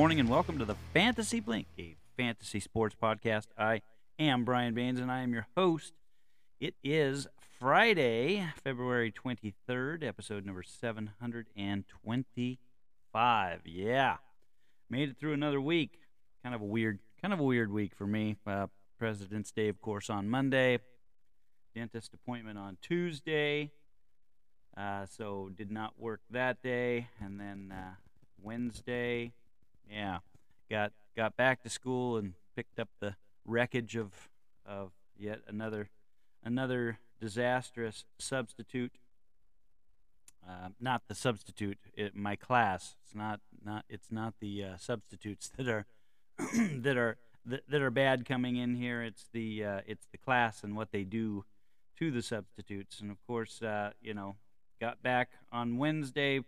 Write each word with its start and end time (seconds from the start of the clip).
Morning 0.00 0.16
and 0.18 0.30
welcome 0.30 0.58
to 0.58 0.64
the 0.64 0.76
Fantasy 0.94 1.40
Blink, 1.40 1.66
a 1.78 1.94
fantasy 2.16 2.58
sports 2.58 2.96
podcast. 3.00 3.48
I 3.58 3.82
am 4.18 4.46
Brian 4.46 4.72
Baines 4.72 4.98
and 4.98 5.12
I 5.12 5.20
am 5.20 5.34
your 5.34 5.46
host. 5.58 5.92
It 6.58 6.72
is 6.82 7.26
Friday, 7.58 8.46
February 8.64 9.12
23rd, 9.12 10.02
episode 10.02 10.46
number 10.46 10.62
725. 10.62 13.60
Yeah. 13.66 14.16
Made 14.88 15.10
it 15.10 15.18
through 15.18 15.34
another 15.34 15.60
week. 15.60 15.98
Kind 16.42 16.54
of 16.54 16.62
a 16.62 16.64
weird 16.64 17.00
kind 17.20 17.34
of 17.34 17.40
a 17.40 17.44
weird 17.44 17.70
week 17.70 17.94
for 17.94 18.06
me. 18.06 18.36
Uh, 18.46 18.68
President's 18.98 19.50
Day 19.50 19.68
of 19.68 19.82
course 19.82 20.08
on 20.08 20.30
Monday. 20.30 20.78
Dentist 21.74 22.14
appointment 22.14 22.56
on 22.56 22.78
Tuesday. 22.80 23.70
Uh, 24.74 25.04
so 25.04 25.50
did 25.54 25.70
not 25.70 25.92
work 25.98 26.22
that 26.30 26.62
day 26.62 27.08
and 27.20 27.38
then 27.38 27.70
uh, 27.70 27.96
Wednesday 28.40 29.34
yeah, 29.90 30.18
got 30.70 30.92
got 31.16 31.36
back 31.36 31.62
to 31.62 31.68
school 31.68 32.16
and 32.16 32.34
picked 32.54 32.78
up 32.78 32.88
the 33.00 33.16
wreckage 33.44 33.96
of 33.96 34.28
of 34.64 34.92
yet 35.18 35.40
another 35.48 35.88
another 36.42 36.98
disastrous 37.20 38.04
substitute. 38.18 38.92
Uh, 40.48 40.70
not 40.80 41.02
the 41.06 41.14
substitute, 41.14 41.78
it, 41.94 42.16
my 42.16 42.34
class. 42.34 42.96
It's 43.04 43.14
not 43.14 43.40
not 43.64 43.84
it's 43.88 44.10
not 44.10 44.34
the 44.40 44.64
uh, 44.64 44.76
substitutes 44.78 45.50
that 45.56 45.68
are 45.68 45.86
that 46.78 46.96
are 46.96 47.18
that, 47.44 47.68
that 47.68 47.82
are 47.82 47.90
bad 47.90 48.24
coming 48.24 48.56
in 48.56 48.76
here. 48.76 49.02
It's 49.02 49.28
the 49.32 49.64
uh, 49.64 49.80
it's 49.86 50.06
the 50.12 50.18
class 50.18 50.64
and 50.64 50.76
what 50.76 50.92
they 50.92 51.04
do 51.04 51.44
to 51.98 52.10
the 52.10 52.22
substitutes. 52.22 53.00
And 53.00 53.10
of 53.10 53.18
course, 53.26 53.60
uh, 53.62 53.90
you 54.00 54.14
know, 54.14 54.36
got 54.80 55.02
back 55.02 55.30
on 55.52 55.76
Wednesday, 55.76 56.40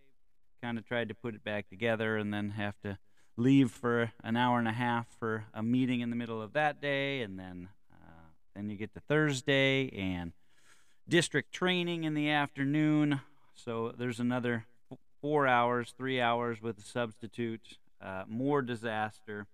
kind 0.62 0.78
of 0.78 0.86
tried 0.86 1.08
to 1.08 1.14
put 1.14 1.34
it 1.34 1.44
back 1.44 1.68
together, 1.68 2.16
and 2.16 2.32
then 2.32 2.50
have 2.50 2.80
to 2.80 2.98
leave 3.36 3.70
for 3.70 4.12
an 4.22 4.36
hour 4.36 4.58
and 4.58 4.68
a 4.68 4.72
half 4.72 5.06
for 5.18 5.44
a 5.54 5.62
meeting 5.62 6.00
in 6.00 6.10
the 6.10 6.16
middle 6.16 6.42
of 6.42 6.52
that 6.52 6.80
day, 6.80 7.22
and 7.22 7.38
then 7.38 7.68
uh, 7.92 8.26
then 8.54 8.68
you 8.68 8.76
get 8.76 8.92
to 8.94 9.00
Thursday 9.00 9.88
and 9.90 10.32
district 11.08 11.52
training 11.52 12.04
in 12.04 12.14
the 12.14 12.30
afternoon. 12.30 13.20
So 13.54 13.92
there's 13.96 14.20
another 14.20 14.66
four 15.20 15.46
hours, 15.46 15.94
three 15.96 16.20
hours 16.20 16.60
with 16.60 16.78
a 16.78 16.82
substitute, 16.82 17.78
uh, 18.00 18.24
more 18.26 18.62
disaster, 18.62 19.46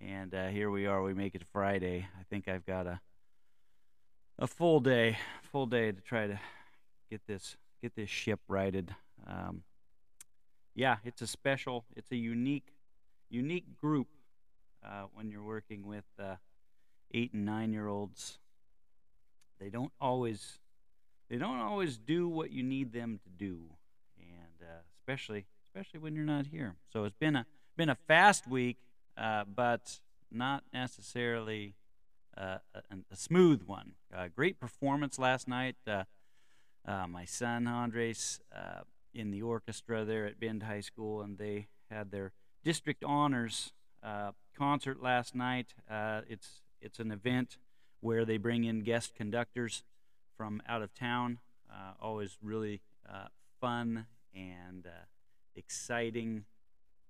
and 0.00 0.34
uh, 0.34 0.48
here 0.48 0.70
we 0.70 0.86
are. 0.86 1.02
We 1.02 1.14
make 1.14 1.34
it 1.34 1.42
Friday. 1.52 2.08
I 2.18 2.22
think 2.30 2.48
I've 2.48 2.66
got 2.66 2.86
a 2.86 3.00
a 4.40 4.46
full 4.46 4.78
day, 4.80 5.18
full 5.50 5.66
day 5.66 5.90
to 5.90 6.00
try 6.00 6.28
to 6.28 6.38
get 7.10 7.20
this 7.26 7.56
get 7.82 7.94
this 7.96 8.10
ship 8.10 8.40
righted. 8.48 8.94
Um, 9.26 9.62
yeah, 10.74 10.98
it's 11.04 11.22
a 11.22 11.26
special, 11.26 11.84
it's 11.96 12.12
a 12.12 12.16
unique 12.16 12.72
unique 13.30 13.78
group 13.80 14.08
uh, 14.84 15.04
when 15.14 15.30
you're 15.30 15.42
working 15.42 15.86
with 15.86 16.04
uh, 16.18 16.36
eight 17.12 17.32
and 17.32 17.44
nine 17.44 17.72
year 17.72 17.86
olds. 17.86 18.38
They 19.58 19.70
don't 19.70 19.92
always 20.00 20.58
they 21.28 21.36
don't 21.36 21.58
always 21.58 21.98
do 21.98 22.28
what 22.28 22.50
you 22.50 22.62
need 22.62 22.92
them 22.92 23.20
to 23.24 23.30
do, 23.30 23.58
and 24.18 24.62
uh, 24.62 24.82
especially 25.00 25.46
especially 25.64 26.00
when 26.00 26.14
you're 26.14 26.24
not 26.24 26.46
here. 26.46 26.76
So 26.92 27.04
it's 27.04 27.16
been 27.16 27.36
a 27.36 27.46
been 27.76 27.88
a 27.88 27.96
fast 28.06 28.46
week, 28.46 28.78
uh, 29.16 29.44
but 29.44 30.00
not 30.30 30.64
necessarily 30.72 31.74
uh, 32.36 32.58
a, 32.74 32.80
a, 33.10 33.16
smooth 33.16 33.62
one. 33.62 33.92
Uh, 34.14 34.28
great 34.34 34.60
performance 34.60 35.18
last 35.18 35.48
night. 35.48 35.76
my 36.86 37.24
son 37.24 37.66
Andres 37.66 38.40
in 39.14 39.30
the 39.30 39.42
orchestra 39.42 40.04
there 40.04 40.26
at 40.26 40.38
Bend 40.38 40.62
High 40.62 40.80
School, 40.80 41.22
and 41.22 41.38
they 41.38 41.68
had 41.90 42.10
their 42.10 42.32
district 42.64 43.04
honors 43.04 43.72
uh, 44.02 44.32
concert 44.56 45.02
last 45.02 45.34
night. 45.34 45.74
Uh, 45.90 46.22
it's 46.28 46.62
it's 46.80 46.98
an 46.98 47.10
event 47.10 47.58
where 48.00 48.24
they 48.24 48.36
bring 48.36 48.64
in 48.64 48.80
guest 48.80 49.14
conductors 49.14 49.82
from 50.36 50.62
out 50.68 50.82
of 50.82 50.94
town. 50.94 51.38
Uh, 51.70 51.92
always 52.00 52.38
really 52.42 52.80
uh, 53.08 53.26
fun 53.60 54.06
and 54.34 54.86
uh, 54.86 55.06
exciting 55.56 56.44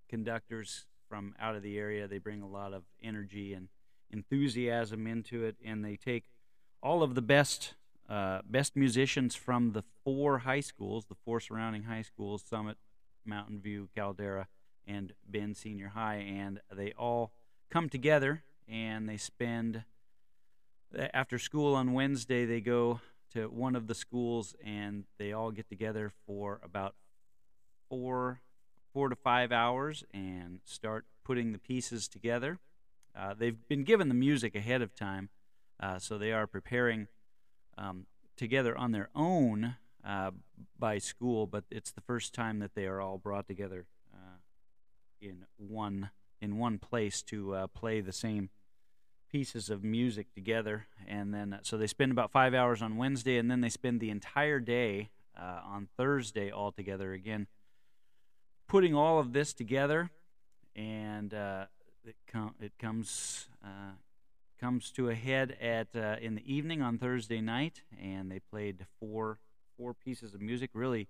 conductors 0.09 0.87
from 1.09 1.35
out 1.39 1.55
of 1.55 1.63
the 1.63 1.79
area. 1.79 2.09
They 2.09 2.19
bring 2.19 2.43
a 2.43 2.49
lot 2.49 2.73
of 2.73 2.85
energy 3.03 3.53
and 3.53 3.69
enthusiasm 4.11 5.07
into 5.07 5.45
it, 5.45 5.57
and 5.65 5.85
they 5.85 5.97
take 5.97 6.25
all 6.83 7.03
of 7.03 7.15
the 7.15 7.23
best 7.23 7.75
uh, 8.09 8.41
best 8.49 8.75
musicians 8.75 9.35
from 9.35 9.73
the 9.73 9.83
four 10.03 10.39
high 10.39 10.61
schools, 10.61 11.05
the 11.07 11.17
four 11.27 11.41
surrounding 11.41 11.83
high 11.83 12.01
schools, 12.01 12.43
Summit, 12.49 12.79
Mountain 13.27 13.61
View, 13.61 13.91
Caldera, 13.95 14.49
and 14.89 15.13
Bend 15.29 15.57
Senior 15.57 15.89
High, 15.89 16.17
and 16.17 16.61
they 16.75 16.93
all 16.93 17.33
come 17.71 17.89
together 17.89 18.43
and 18.67 19.09
they 19.09 19.17
spend 19.17 19.85
after 21.13 21.39
school 21.39 21.75
on 21.75 21.93
Wednesday. 21.93 22.45
They 22.45 22.61
go 22.61 23.01
to 23.35 23.49
one 23.49 23.77
of 23.77 23.87
the 23.87 23.95
schools 23.95 24.57
and 24.65 25.05
they 25.19 25.33
all 25.33 25.51
get 25.51 25.69
together 25.69 26.11
for 26.27 26.61
about 26.63 26.95
four 27.89 28.41
four 28.93 29.11
to 29.11 29.17
five 29.17 29.53
hours 29.53 30.03
and 30.15 30.61
start 30.65 31.05
putting 31.23 31.53
the 31.53 31.59
pieces 31.59 32.09
together. 32.09 32.59
Uh, 33.17 33.35
they've 33.35 33.69
been 33.69 33.85
given 33.85 34.09
the 34.09 34.15
music 34.15 34.55
ahead 34.55 34.81
of 34.81 34.95
time, 34.95 35.29
uh, 35.79 35.99
so 35.99 36.17
they 36.17 36.33
are 36.33 36.47
preparing 36.47 37.07
um, 37.77 38.07
together 38.37 38.77
on 38.77 38.93
their 38.93 39.11
own 39.15 39.77
uh, 40.07 40.31
by 40.79 40.97
school, 40.97 41.47
but 41.47 41.65
it's 41.71 41.91
the 41.91 42.01
first 42.01 42.33
time 42.33 42.61
that 42.61 42.75
they 42.75 42.87
are 42.87 43.01
all 43.01 43.19
brought 43.19 43.47
together 43.47 43.87
in 45.21 45.45
one 45.57 46.11
in 46.41 46.57
one 46.57 46.79
place 46.79 47.23
to 47.23 47.55
uh, 47.55 47.67
play 47.67 48.01
the 48.01 48.13
same 48.13 48.51
pieces 49.31 49.69
of 49.69 49.85
music 49.85 50.33
together, 50.33 50.87
and 51.07 51.35
then 51.35 51.53
uh, 51.53 51.59
so 51.63 51.77
they 51.77 51.87
spend 51.87 52.13
about 52.13 52.31
five 52.31 52.55
hours 52.55 52.81
on 52.81 52.97
Wednesday, 52.97 53.37
and 53.37 53.51
then 53.51 53.61
they 53.61 53.69
spend 53.69 54.01
the 54.01 54.11
entire 54.11 54.61
day 54.61 55.11
uh, 55.39 55.61
on 55.65 55.89
Thursday 55.97 56.51
all 56.51 56.73
together 56.73 57.13
again, 57.13 57.47
putting 58.69 58.95
all 58.95 59.19
of 59.19 59.33
this 59.33 59.53
together, 59.53 60.11
and 60.75 61.35
uh, 61.35 61.67
it, 62.05 62.17
com- 62.31 62.55
it 62.61 62.73
comes 62.79 63.49
uh, 63.65 63.93
comes 64.61 64.91
to 64.91 65.09
a 65.09 65.15
head 65.15 65.57
at 65.61 65.89
in 66.23 66.35
the 66.37 66.53
evening 66.55 66.83
on 66.83 66.99
Thursday 66.99 67.41
night, 67.41 67.83
and 68.01 68.31
they 68.31 68.39
played 68.39 68.87
four 68.99 69.39
four 69.77 69.95
pieces 69.95 70.35
of 70.35 70.41
music, 70.41 70.71
really 70.73 71.09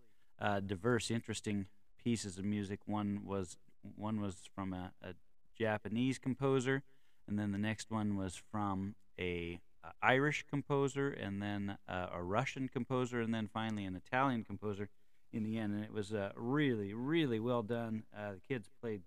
diverse, 0.66 1.10
interesting 1.10 1.66
pieces 2.02 2.38
of 2.38 2.44
music. 2.44 2.80
One 2.86 3.20
was 3.24 3.56
one 3.96 4.20
was 4.20 4.36
from 4.54 4.72
a, 4.72 4.92
a 5.02 5.14
Japanese 5.58 6.18
composer, 6.18 6.82
and 7.26 7.38
then 7.38 7.52
the 7.52 7.58
next 7.58 7.90
one 7.90 8.16
was 8.16 8.40
from 8.50 8.94
a, 9.18 9.60
a 9.84 9.90
Irish 10.02 10.44
composer, 10.48 11.10
and 11.10 11.42
then 11.42 11.78
uh, 11.88 12.06
a 12.12 12.22
Russian 12.22 12.68
composer, 12.68 13.20
and 13.20 13.34
then 13.34 13.48
finally 13.52 13.84
an 13.84 13.96
Italian 13.96 14.44
composer 14.44 14.88
in 15.32 15.44
the 15.44 15.58
end. 15.58 15.74
And 15.74 15.84
it 15.84 15.92
was 15.92 16.12
uh, 16.12 16.30
really, 16.36 16.94
really 16.94 17.40
well 17.40 17.62
done. 17.62 18.04
Uh, 18.16 18.32
the 18.32 18.40
kids 18.48 18.70
played 18.80 19.02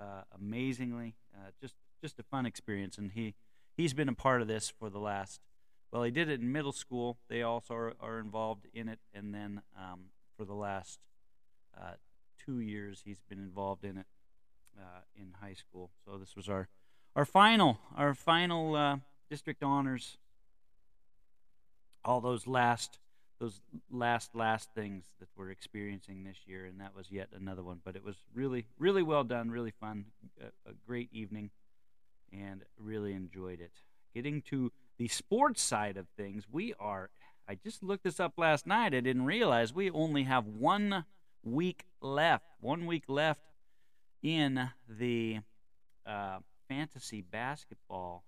uh, 0.00 0.22
amazingly. 0.36 1.14
Uh, 1.34 1.50
just, 1.60 1.74
just 2.02 2.18
a 2.18 2.22
fun 2.22 2.46
experience, 2.46 2.98
and 2.98 3.12
he, 3.12 3.34
he's 3.76 3.94
been 3.94 4.08
a 4.08 4.14
part 4.14 4.42
of 4.42 4.48
this 4.48 4.72
for 4.78 4.90
the 4.90 4.98
last. 4.98 5.40
Well, 5.92 6.02
he 6.04 6.10
did 6.10 6.30
it 6.30 6.40
in 6.40 6.50
middle 6.50 6.72
school. 6.72 7.18
They 7.28 7.42
also 7.42 7.74
are, 7.74 7.92
are 8.00 8.18
involved 8.18 8.66
in 8.72 8.88
it, 8.88 8.98
and 9.14 9.34
then 9.34 9.62
um, 9.76 10.06
for 10.36 10.44
the 10.44 10.54
last 10.54 10.98
uh, 11.78 11.92
two 12.44 12.60
years 12.60 13.02
he's 13.04 13.20
been 13.28 13.38
involved 13.38 13.84
in 13.84 13.98
it 13.98 14.06
uh, 14.78 15.00
in 15.16 15.34
high 15.40 15.54
school. 15.54 15.90
So 16.04 16.18
this 16.18 16.36
was 16.36 16.48
our 16.48 16.68
our 17.14 17.24
final 17.24 17.78
our 17.96 18.14
final 18.14 18.74
uh, 18.74 18.96
district 19.30 19.62
honors. 19.62 20.18
All 22.04 22.20
those 22.20 22.46
last 22.46 22.98
those 23.38 23.60
last 23.90 24.34
last 24.34 24.70
things 24.74 25.04
that 25.20 25.28
we're 25.36 25.50
experiencing 25.50 26.24
this 26.24 26.38
year, 26.46 26.64
and 26.64 26.80
that 26.80 26.94
was 26.94 27.10
yet 27.10 27.28
another 27.34 27.62
one. 27.62 27.80
But 27.84 27.96
it 27.96 28.04
was 28.04 28.16
really 28.34 28.66
really 28.78 29.02
well 29.02 29.24
done, 29.24 29.50
really 29.50 29.72
fun, 29.72 30.06
a, 30.40 30.46
a 30.70 30.74
great 30.86 31.08
evening, 31.12 31.50
and 32.32 32.64
really 32.78 33.12
enjoyed 33.12 33.60
it. 33.60 33.72
Getting 34.14 34.42
to 34.42 34.72
the 34.98 35.08
sports 35.08 35.62
side 35.62 35.96
of 35.96 36.06
things, 36.16 36.44
we 36.50 36.74
are. 36.78 37.10
I 37.48 37.56
just 37.56 37.82
looked 37.82 38.04
this 38.04 38.20
up 38.20 38.34
last 38.36 38.66
night. 38.66 38.94
I 38.94 39.00
didn't 39.00 39.24
realize 39.24 39.74
we 39.74 39.90
only 39.90 40.22
have 40.22 40.46
one 40.46 41.04
week 41.42 41.84
left. 42.00 42.44
One 42.60 42.86
week 42.86 43.04
left 43.08 43.40
in 44.22 44.70
the 44.88 45.40
uh, 46.06 46.38
fantasy 46.68 47.20
basketball 47.20 48.24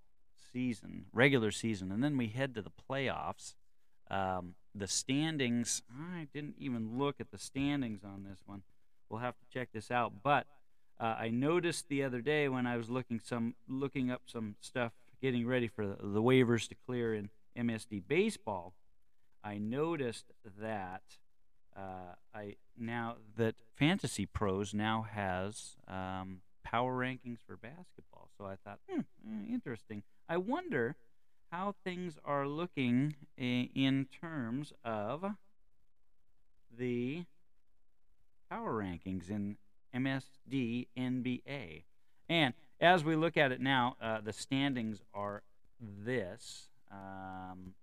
season, 0.52 1.06
regular 1.12 1.50
season, 1.50 1.90
and 1.93 2.02
then 2.02 2.16
we 2.16 2.28
head 2.28 2.55
to 2.55 2.62
the 2.62 2.70
playoffs. 2.90 3.55
Um, 4.11 4.55
the 4.75 4.87
standings, 4.87 5.82
I 5.90 6.26
didn't 6.32 6.56
even 6.58 6.99
look 6.99 7.16
at 7.20 7.31
the 7.31 7.38
standings 7.38 8.02
on 8.05 8.25
this 8.28 8.40
one. 8.46 8.62
We'll 9.08 9.20
have 9.20 9.38
to 9.38 9.44
check 9.52 9.69
this 9.72 9.90
out. 9.90 10.12
But 10.22 10.46
uh, 11.00 11.16
I 11.19 11.31
noticed 11.31 11.88
the 11.88 12.02
other 12.02 12.20
day 12.20 12.49
when 12.49 12.66
I 12.66 12.76
was 12.76 12.90
looking 12.90 13.20
some 13.20 13.55
looking 13.69 14.11
up 14.11 14.22
some 14.26 14.56
stuff, 14.61 14.93
getting 15.20 15.46
ready 15.46 15.69
for 15.69 15.87
the, 15.87 15.96
the 16.00 16.22
waivers 16.22 16.69
to 16.69 16.75
clear 16.87 17.14
in 17.14 17.31
MSD 17.56 18.02
baseball. 18.06 18.75
I 19.43 19.58
noticed 19.58 20.26
that 20.61 21.02
uh, 21.76 22.14
I 22.34 22.56
now 22.79 23.17
that 23.37 23.55
Fantasy 23.76 24.26
Pros 24.26 24.75
now 24.75 25.06
has 25.11 25.76
um, 25.88 26.41
power 26.65 26.97
rankings 26.97 27.38
for 27.47 27.56
basketball. 27.56 28.29
So 28.37 28.44
I 28.44 28.56
thought, 28.56 28.81
hmm, 28.88 29.00
eh, 29.00 29.53
interesting. 29.53 30.03
I 30.29 30.37
wonder 30.38 30.97
how 31.53 31.75
things 31.85 32.19
are 32.25 32.49
looking 32.49 33.15
in 33.37 34.06
terms 34.21 34.73
of 34.85 35.25
the 36.76 37.25
power 38.50 38.82
rankings 38.82 39.31
in 39.31 39.56
MSD 39.94 40.88
NBA. 40.99 41.85
And 42.29 42.55
as 42.81 43.05
we 43.05 43.15
look 43.15 43.37
at 43.37 43.53
it 43.53 43.61
now, 43.61 43.97
uh, 44.00 44.21
the 44.21 44.32
standings 44.32 45.03
are 45.12 45.43
this. 45.81 46.69
Um, 46.91 47.75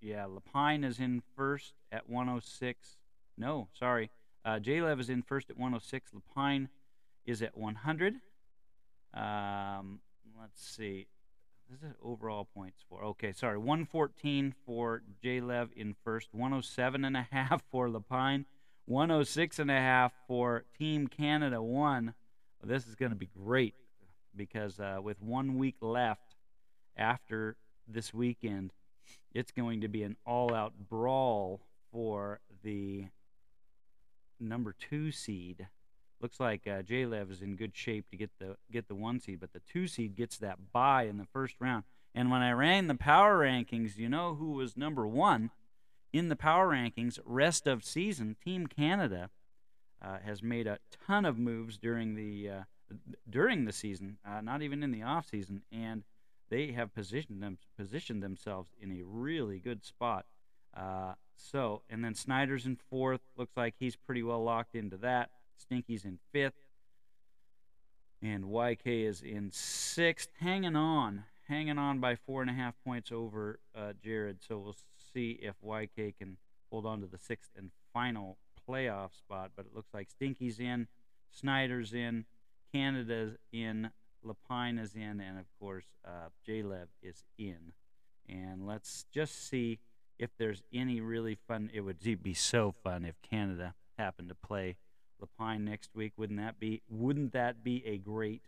yeah, 0.00 0.26
Lapine 0.26 0.84
is 0.84 0.98
in 0.98 1.22
first 1.36 1.74
at 1.92 2.08
106. 2.08 2.96
No, 3.38 3.68
sorry. 3.78 4.10
Uh, 4.44 4.58
J-Lev 4.58 5.00
is 5.00 5.10
in 5.10 5.22
first 5.22 5.50
at 5.50 5.56
106. 5.56 6.12
Lapine 6.12 6.68
is 7.24 7.42
at 7.42 7.56
100. 7.56 8.14
Um, 9.12 10.00
let's 10.40 10.64
see. 10.64 11.06
This 11.68 11.82
is 11.82 11.96
overall 12.02 12.48
points 12.54 12.84
for. 12.88 13.02
Okay, 13.02 13.32
sorry. 13.32 13.58
114 13.58 14.54
for 14.64 15.02
J-Lev 15.22 15.70
in 15.76 15.94
first. 16.04 16.28
107 16.32 17.04
and 17.04 17.16
a 17.16 17.26
half 17.30 17.62
for 17.70 17.88
Lapine. 17.88 18.44
106 18.86 19.58
and 19.58 19.70
a 19.70 19.74
half 19.74 20.12
for 20.28 20.64
Team 20.78 21.08
Canada 21.08 21.60
1. 21.60 22.14
Well, 22.62 22.68
this 22.68 22.86
is 22.86 22.94
going 22.94 23.10
to 23.10 23.16
be 23.16 23.28
great 23.36 23.74
because 24.34 24.78
uh, 24.78 24.98
with 25.02 25.20
one 25.20 25.58
week 25.58 25.76
left 25.80 26.36
after 26.96 27.56
this 27.88 28.14
weekend, 28.14 28.72
it's 29.34 29.50
going 29.50 29.80
to 29.80 29.88
be 29.88 30.04
an 30.04 30.16
all-out 30.24 30.74
brawl 30.88 31.60
for 31.90 32.40
the 32.62 33.06
number 34.40 34.74
two 34.78 35.10
seed. 35.10 35.68
Looks 36.20 36.40
like 36.40 36.66
uh, 36.66 36.82
J-Lev 36.82 37.30
is 37.30 37.42
in 37.42 37.56
good 37.56 37.76
shape 37.76 38.08
to 38.10 38.16
get 38.16 38.30
the 38.38 38.56
get 38.70 38.88
the 38.88 38.94
one 38.94 39.20
seed, 39.20 39.40
but 39.40 39.52
the 39.52 39.60
two 39.60 39.86
seed 39.86 40.16
gets 40.16 40.38
that 40.38 40.72
bye 40.72 41.04
in 41.04 41.18
the 41.18 41.26
first 41.26 41.56
round. 41.60 41.84
And 42.14 42.30
when 42.30 42.40
I 42.40 42.52
ran 42.52 42.86
the 42.86 42.94
power 42.94 43.40
rankings, 43.40 43.98
you 43.98 44.08
know 44.08 44.34
who 44.34 44.52
was 44.52 44.76
number 44.76 45.06
one 45.06 45.50
in 46.12 46.30
the 46.30 46.36
power 46.36 46.68
rankings 46.68 47.18
rest 47.24 47.66
of 47.66 47.84
season? 47.84 48.36
Team 48.42 48.66
Canada 48.66 49.28
uh, 50.00 50.18
has 50.24 50.42
made 50.42 50.66
a 50.66 50.78
ton 51.06 51.26
of 51.26 51.38
moves 51.38 51.76
during 51.76 52.14
the 52.14 52.48
uh, 52.48 52.62
during 53.28 53.64
the 53.66 53.72
season, 53.72 54.18
uh, 54.26 54.40
not 54.40 54.62
even 54.62 54.82
in 54.82 54.92
the 54.92 55.02
off 55.02 55.28
season, 55.28 55.62
and 55.70 56.04
they 56.48 56.72
have 56.72 56.94
positioned 56.94 57.42
them 57.42 57.58
positioned 57.76 58.22
themselves 58.22 58.70
in 58.80 58.90
a 58.90 59.02
really 59.04 59.58
good 59.58 59.84
spot. 59.84 60.24
So, 61.36 61.82
and 61.88 62.04
then 62.04 62.14
Snyder's 62.14 62.66
in 62.66 62.76
fourth. 62.90 63.20
Looks 63.36 63.56
like 63.56 63.74
he's 63.78 63.96
pretty 63.96 64.22
well 64.22 64.42
locked 64.42 64.74
into 64.74 64.96
that. 64.98 65.30
Stinky's 65.56 66.04
in 66.04 66.18
fifth. 66.32 66.54
And 68.22 68.44
YK 68.44 69.06
is 69.06 69.22
in 69.22 69.50
sixth, 69.52 70.30
hanging 70.40 70.74
on, 70.74 71.24
hanging 71.48 71.78
on 71.78 72.00
by 72.00 72.16
four 72.16 72.40
and 72.40 72.50
a 72.50 72.54
half 72.54 72.74
points 72.84 73.12
over 73.12 73.60
uh, 73.74 73.92
Jared. 74.02 74.38
So 74.46 74.58
we'll 74.58 74.76
see 75.12 75.38
if 75.42 75.54
YK 75.64 76.16
can 76.18 76.38
hold 76.70 76.86
on 76.86 77.00
to 77.02 77.06
the 77.06 77.18
sixth 77.18 77.50
and 77.56 77.70
final 77.92 78.38
playoff 78.68 79.14
spot. 79.16 79.52
But 79.54 79.66
it 79.66 79.74
looks 79.74 79.92
like 79.92 80.10
Stinky's 80.10 80.58
in, 80.58 80.88
Snyder's 81.30 81.92
in, 81.92 82.24
Canada's 82.72 83.36
in, 83.52 83.90
Lapine 84.24 84.80
is 84.80 84.94
in, 84.94 85.20
and 85.20 85.38
of 85.38 85.46
course, 85.60 85.84
uh, 86.04 86.28
J-Lev 86.44 86.88
is 87.02 87.22
in. 87.38 87.72
And 88.28 88.66
let's 88.66 89.04
just 89.12 89.48
see 89.48 89.78
if 90.18 90.30
there's 90.38 90.62
any 90.72 91.00
really 91.00 91.36
fun. 91.46 91.70
It 91.72 91.80
would 91.80 91.98
be 92.22 92.34
so 92.34 92.74
fun 92.82 93.04
if 93.04 93.20
Canada 93.22 93.74
happened 93.98 94.28
to 94.28 94.34
play 94.34 94.76
Lapine 95.20 95.62
next 95.62 95.94
week. 95.94 96.12
Wouldn't 96.16 96.38
that 96.38 96.58
be? 96.58 96.82
Wouldn't 96.88 97.32
that 97.32 97.62
be 97.62 97.84
a 97.86 97.98
great 97.98 98.42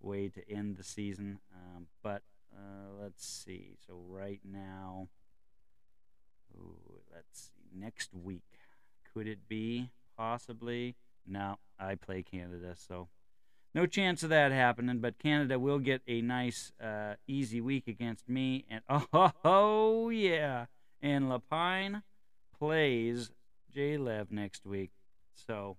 way 0.00 0.28
to 0.28 0.50
end 0.50 0.76
the 0.76 0.84
season? 0.84 1.38
Um, 1.52 1.86
but 2.02 2.22
uh, 2.52 3.00
let's 3.00 3.26
see. 3.26 3.76
So 3.86 4.00
right 4.08 4.40
now, 4.44 5.08
ooh, 6.56 7.00
let's 7.12 7.50
see. 7.50 7.78
Next 7.78 8.14
week, 8.14 8.42
could 9.12 9.26
it 9.26 9.48
be 9.48 9.90
possibly? 10.16 10.96
No, 11.26 11.56
I 11.78 11.94
play 11.94 12.22
Canada, 12.22 12.74
so 12.76 13.08
no 13.74 13.86
chance 13.86 14.22
of 14.22 14.28
that 14.28 14.52
happening, 14.52 15.00
but 15.00 15.18
Canada 15.18 15.58
will 15.58 15.80
get 15.80 16.02
a 16.06 16.20
nice, 16.22 16.72
uh, 16.80 17.14
easy 17.26 17.60
week 17.60 17.88
against 17.88 18.28
me. 18.28 18.64
And 18.70 18.82
oh, 18.88 19.32
oh 19.44 20.08
yeah, 20.10 20.66
and 21.04 21.26
Lapine 21.26 22.02
plays 22.58 23.30
J-Lev 23.72 24.32
next 24.32 24.64
week, 24.64 24.90
so 25.34 25.76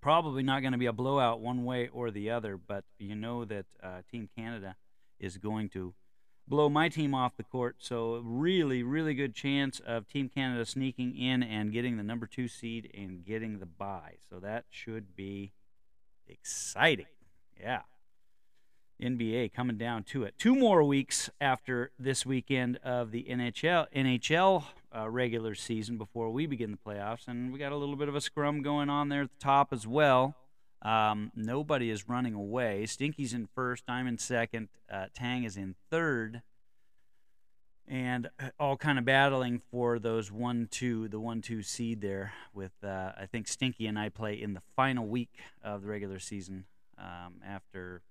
probably 0.00 0.42
not 0.42 0.60
going 0.60 0.72
to 0.72 0.78
be 0.78 0.86
a 0.86 0.92
blowout 0.92 1.40
one 1.40 1.64
way 1.64 1.88
or 1.88 2.10
the 2.10 2.30
other. 2.30 2.56
But 2.58 2.84
you 2.98 3.14
know 3.14 3.44
that 3.44 3.66
uh, 3.82 4.02
Team 4.10 4.28
Canada 4.36 4.76
is 5.18 5.38
going 5.38 5.68
to 5.70 5.94
blow 6.46 6.68
my 6.68 6.88
team 6.88 7.14
off 7.14 7.36
the 7.36 7.44
court. 7.44 7.76
So 7.78 8.20
really, 8.24 8.82
really 8.82 9.14
good 9.14 9.34
chance 9.34 9.80
of 9.80 10.08
Team 10.08 10.28
Canada 10.28 10.66
sneaking 10.66 11.16
in 11.16 11.42
and 11.42 11.72
getting 11.72 11.96
the 11.96 12.02
number 12.02 12.26
two 12.26 12.48
seed 12.48 12.90
and 12.92 13.24
getting 13.24 13.60
the 13.60 13.66
bye. 13.66 14.16
So 14.28 14.40
that 14.40 14.64
should 14.70 15.14
be 15.14 15.52
Exciting. 16.28 17.06
Yeah. 17.60 17.82
NBA 19.02 19.52
coming 19.52 19.76
down 19.76 20.04
to 20.04 20.24
it. 20.24 20.34
Two 20.38 20.54
more 20.54 20.84
weeks 20.84 21.28
after 21.40 21.90
this 21.98 22.24
weekend 22.24 22.78
of 22.84 23.10
the 23.10 23.26
NHL 23.28 23.86
NHL 23.94 24.64
uh, 24.96 25.08
regular 25.08 25.54
season 25.54 25.98
before 25.98 26.30
we 26.30 26.46
begin 26.46 26.70
the 26.70 26.78
playoffs, 26.78 27.26
and 27.26 27.52
we 27.52 27.58
got 27.58 27.72
a 27.72 27.76
little 27.76 27.96
bit 27.96 28.08
of 28.08 28.14
a 28.14 28.20
scrum 28.20 28.62
going 28.62 28.88
on 28.88 29.08
there 29.08 29.22
at 29.22 29.30
the 29.30 29.44
top 29.44 29.72
as 29.72 29.86
well. 29.86 30.36
Um, 30.82 31.30
nobody 31.34 31.90
is 31.90 32.08
running 32.08 32.34
away. 32.34 32.86
Stinky's 32.86 33.32
in 33.32 33.48
first. 33.54 33.84
I'm 33.88 34.06
in 34.06 34.18
second. 34.18 34.68
Uh, 34.92 35.06
Tang 35.14 35.44
is 35.44 35.56
in 35.56 35.74
third 35.90 36.42
and 37.88 38.30
uh, 38.40 38.48
all 38.58 38.76
kind 38.76 38.98
of 38.98 39.04
battling 39.04 39.60
for 39.70 39.98
those 39.98 40.30
one 40.30 40.68
two 40.70 41.08
the 41.08 41.20
one 41.20 41.42
two 41.42 41.62
seed 41.62 42.00
there 42.00 42.32
with 42.54 42.72
uh, 42.84 43.12
I 43.18 43.26
think 43.26 43.48
Stinky 43.48 43.86
and 43.86 43.98
I 43.98 44.08
play 44.08 44.34
in 44.40 44.54
the 44.54 44.62
final 44.76 45.06
week 45.06 45.40
of 45.62 45.82
the 45.82 45.88
regular 45.88 46.18
season 46.18 46.64
um, 46.98 47.40
after 47.46 48.02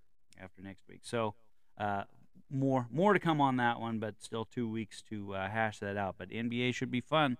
after 0.42 0.62
next 0.62 0.84
week. 0.88 1.02
So 1.04 1.36
uh, 1.78 2.04
more 2.50 2.88
more 2.92 3.14
to 3.14 3.20
come 3.20 3.40
on 3.40 3.58
that 3.58 3.80
one 3.80 4.00
but 4.00 4.16
still 4.22 4.46
two 4.46 4.70
weeks 4.70 5.02
to 5.10 5.36
uh, 5.36 5.50
hash 5.50 5.80
that 5.80 5.98
out. 5.98 6.16
But 6.18 6.30
NBA 6.30 6.74
should 6.74 6.92
be 6.92 7.02
fun. 7.02 7.38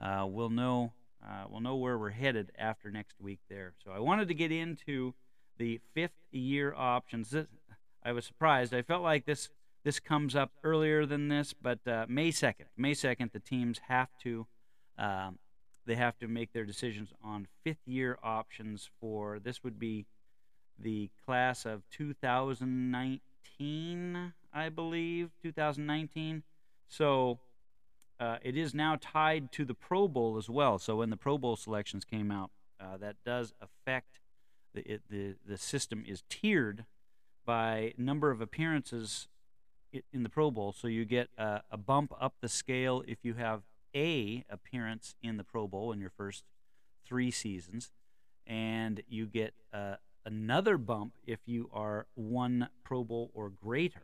Uh, 0.00 0.26
we'll 0.28 0.50
know 0.50 0.92
uh, 1.24 1.44
we'll 1.48 1.60
know 1.60 1.76
where 1.76 1.96
we're 1.96 2.10
headed 2.10 2.50
after 2.58 2.90
next 2.90 3.20
week 3.20 3.40
there. 3.48 3.74
So 3.84 3.92
I 3.92 4.00
wanted 4.00 4.28
to 4.28 4.34
get 4.34 4.50
into 4.50 5.14
the 5.58 5.80
fifth 5.94 6.10
year 6.30 6.74
options. 6.76 7.30
This, 7.30 7.46
I 8.02 8.12
was 8.12 8.26
surprised. 8.26 8.74
I 8.74 8.82
felt 8.82 9.02
like 9.02 9.24
this 9.26 9.48
this 9.84 10.00
comes 10.00 10.36
up 10.36 10.52
earlier 10.62 11.06
than 11.06 11.28
this, 11.28 11.52
but 11.52 11.86
uh, 11.88 12.06
May 12.08 12.30
2nd. 12.30 12.66
May 12.76 12.92
2nd, 12.92 13.32
the 13.32 13.40
teams 13.40 13.80
have 13.88 14.08
to 14.22 14.46
um, 14.98 15.38
they 15.86 15.96
have 15.96 16.18
to 16.18 16.28
make 16.28 16.52
their 16.52 16.64
decisions 16.64 17.12
on 17.24 17.48
fifth 17.64 17.86
year 17.86 18.18
options 18.22 18.88
for 19.00 19.38
this 19.38 19.64
would 19.64 19.78
be 19.78 20.06
the 20.82 21.08
class 21.24 21.64
of 21.64 21.88
2019, 21.90 24.32
I 24.52 24.68
believe, 24.68 25.30
2019. 25.42 26.42
So 26.88 27.38
uh, 28.20 28.36
it 28.42 28.56
is 28.56 28.74
now 28.74 28.98
tied 29.00 29.52
to 29.52 29.64
the 29.64 29.74
Pro 29.74 30.08
Bowl 30.08 30.36
as 30.36 30.50
well. 30.50 30.78
So 30.78 30.96
when 30.96 31.10
the 31.10 31.16
Pro 31.16 31.38
Bowl 31.38 31.56
selections 31.56 32.04
came 32.04 32.30
out, 32.30 32.50
uh, 32.80 32.96
that 32.98 33.16
does 33.24 33.54
affect 33.60 34.20
the, 34.74 34.92
it, 34.92 35.02
the 35.08 35.36
the 35.46 35.56
system 35.56 36.04
is 36.06 36.24
tiered 36.28 36.84
by 37.44 37.94
number 37.96 38.30
of 38.30 38.40
appearances 38.40 39.28
in 40.12 40.22
the 40.22 40.28
Pro 40.28 40.50
Bowl, 40.50 40.72
so 40.72 40.88
you 40.88 41.04
get 41.04 41.28
a, 41.36 41.62
a, 41.70 41.76
bump 41.76 42.14
up 42.18 42.34
the 42.40 42.48
scale 42.48 43.02
if 43.06 43.18
you 43.22 43.34
have 43.34 43.62
a 43.94 44.44
appearance 44.48 45.14
in 45.22 45.36
the 45.36 45.44
Pro 45.44 45.66
Bowl 45.66 45.92
in 45.92 46.00
your 46.00 46.10
first 46.10 46.44
three 47.04 47.30
seasons, 47.30 47.90
and 48.46 49.02
you 49.06 49.26
get 49.26 49.52
uh, 49.72 49.96
another 50.24 50.78
bump 50.78 51.14
if 51.26 51.40
you 51.46 51.70
are 51.72 52.06
one 52.14 52.68
Pro 52.84 53.04
Bowl 53.04 53.30
or 53.34 53.50
greater. 53.50 54.02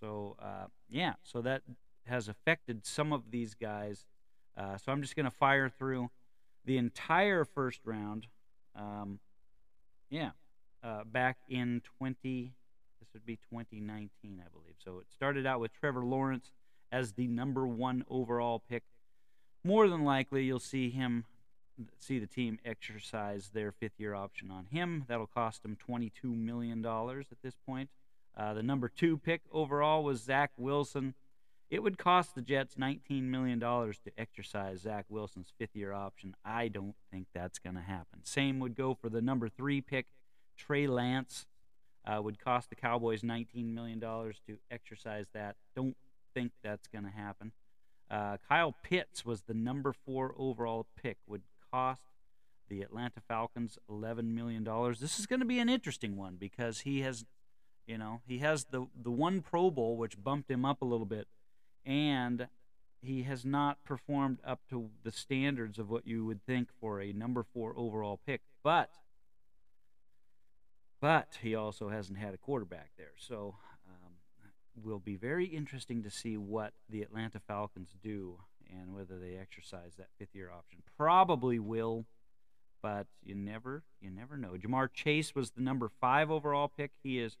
So 0.00 0.36
uh, 0.40 0.66
yeah, 0.88 1.14
so 1.22 1.40
that 1.42 1.62
has 2.06 2.28
affected 2.28 2.86
some 2.86 3.12
of 3.12 3.30
these 3.30 3.54
guys. 3.54 4.06
Uh, 4.56 4.76
so 4.76 4.92
I'm 4.92 5.02
just 5.02 5.14
going 5.14 5.24
to 5.24 5.30
fire 5.30 5.68
through 5.68 6.10
the 6.64 6.78
entire 6.78 7.44
first 7.44 7.80
round. 7.84 8.26
Um, 8.74 9.20
yeah, 10.10 10.30
uh, 10.82 11.04
back 11.04 11.38
in 11.48 11.82
20. 11.98 12.52
This 13.00 13.08
would 13.12 13.26
be 13.26 13.36
2019, 13.36 14.10
I 14.44 14.48
believe. 14.52 14.74
So 14.84 14.98
it 14.98 15.06
started 15.12 15.46
out 15.46 15.60
with 15.60 15.72
Trevor 15.72 16.04
Lawrence 16.04 16.50
as 16.90 17.12
the 17.12 17.26
number 17.26 17.66
one 17.66 18.04
overall 18.08 18.62
pick. 18.68 18.82
More 19.64 19.88
than 19.88 20.04
likely, 20.04 20.44
you'll 20.44 20.60
see 20.60 20.90
him 20.90 21.24
see 21.98 22.18
the 22.18 22.26
team 22.26 22.58
exercise 22.64 23.50
their 23.52 23.72
fifth 23.72 23.98
year 23.98 24.14
option 24.14 24.50
on 24.50 24.66
him. 24.66 25.04
That'll 25.08 25.26
cost 25.26 25.62
them 25.62 25.76
$22 25.88 26.10
million 26.24 26.84
at 26.84 27.42
this 27.42 27.56
point. 27.66 27.90
Uh, 28.36 28.54
the 28.54 28.62
number 28.62 28.88
two 28.88 29.18
pick 29.18 29.42
overall 29.52 30.04
was 30.04 30.22
Zach 30.22 30.52
Wilson. 30.56 31.14
It 31.70 31.82
would 31.82 31.98
cost 31.98 32.34
the 32.34 32.40
Jets 32.40 32.76
$19 32.76 33.24
million 33.24 33.60
to 33.60 33.94
exercise 34.16 34.80
Zach 34.80 35.04
Wilson's 35.08 35.52
fifth 35.58 35.74
year 35.74 35.92
option. 35.92 36.34
I 36.44 36.68
don't 36.68 36.94
think 37.10 37.26
that's 37.34 37.58
going 37.58 37.76
to 37.76 37.82
happen. 37.82 38.20
Same 38.24 38.58
would 38.60 38.74
go 38.74 38.94
for 38.94 39.08
the 39.08 39.20
number 39.20 39.48
three 39.48 39.80
pick, 39.80 40.06
Trey 40.56 40.86
Lance 40.86 41.46
uh, 42.06 42.22
would 42.22 42.42
cost 42.42 42.70
the 42.70 42.76
Cowboys 42.76 43.22
$19 43.22 43.74
million 43.74 44.00
to 44.00 44.58
exercise 44.70 45.26
that. 45.34 45.56
Don't 45.76 45.96
think 46.32 46.52
that's 46.62 46.86
going 46.86 47.04
to 47.04 47.10
happen. 47.10 47.52
Uh, 48.10 48.38
Kyle 48.48 48.74
Pitts 48.82 49.24
was 49.26 49.42
the 49.42 49.54
number 49.54 49.92
four 49.92 50.34
overall 50.38 50.86
pick, 51.00 51.18
would 51.26 51.42
cost 51.72 52.02
the 52.68 52.82
Atlanta 52.82 53.20
Falcons 53.26 53.78
$11 53.90 54.24
million. 54.34 54.64
This 55.00 55.18
is 55.18 55.26
going 55.26 55.40
to 55.40 55.46
be 55.46 55.58
an 55.58 55.68
interesting 55.68 56.16
one 56.16 56.36
because 56.36 56.80
he 56.80 57.00
has, 57.00 57.24
you 57.86 57.98
know, 57.98 58.20
he 58.26 58.38
has 58.38 58.66
the, 58.66 58.86
the 59.00 59.10
one 59.10 59.40
Pro 59.40 59.70
Bowl, 59.70 59.96
which 59.96 60.22
bumped 60.22 60.50
him 60.50 60.64
up 60.64 60.82
a 60.82 60.84
little 60.84 61.06
bit, 61.06 61.28
and 61.84 62.48
he 63.00 63.22
has 63.22 63.44
not 63.44 63.84
performed 63.84 64.38
up 64.44 64.60
to 64.70 64.90
the 65.02 65.12
standards 65.12 65.78
of 65.78 65.88
what 65.88 66.06
you 66.06 66.24
would 66.26 66.44
think 66.44 66.68
for 66.80 67.00
a 67.00 67.12
number 67.12 67.42
four 67.42 67.72
overall 67.76 68.20
pick. 68.26 68.42
But 68.62 68.90
but 71.00 71.38
he 71.40 71.54
also 71.54 71.88
hasn't 71.90 72.18
had 72.18 72.34
a 72.34 72.38
quarterback 72.38 72.90
there. 72.98 73.12
So 73.16 73.54
um, 73.86 74.12
will 74.82 74.98
be 74.98 75.16
very 75.16 75.46
interesting 75.46 76.02
to 76.02 76.10
see 76.10 76.36
what 76.36 76.72
the 76.88 77.02
Atlanta 77.02 77.38
Falcons 77.38 77.94
do 78.02 78.38
and 78.70 78.94
whether 78.94 79.18
they 79.18 79.36
exercise 79.36 79.94
that 79.96 80.08
fifth 80.18 80.34
year 80.34 80.50
option. 80.50 80.82
Probably 80.96 81.58
will, 81.58 82.06
but 82.82 83.06
you 83.24 83.34
never 83.34 83.82
you 84.00 84.10
never 84.10 84.36
know. 84.36 84.54
Ja'Marr 84.58 84.92
Chase 84.92 85.34
was 85.34 85.50
the 85.50 85.62
number 85.62 85.90
five 86.00 86.30
overall 86.30 86.68
pick. 86.68 86.92
He 87.02 87.18
is 87.18 87.36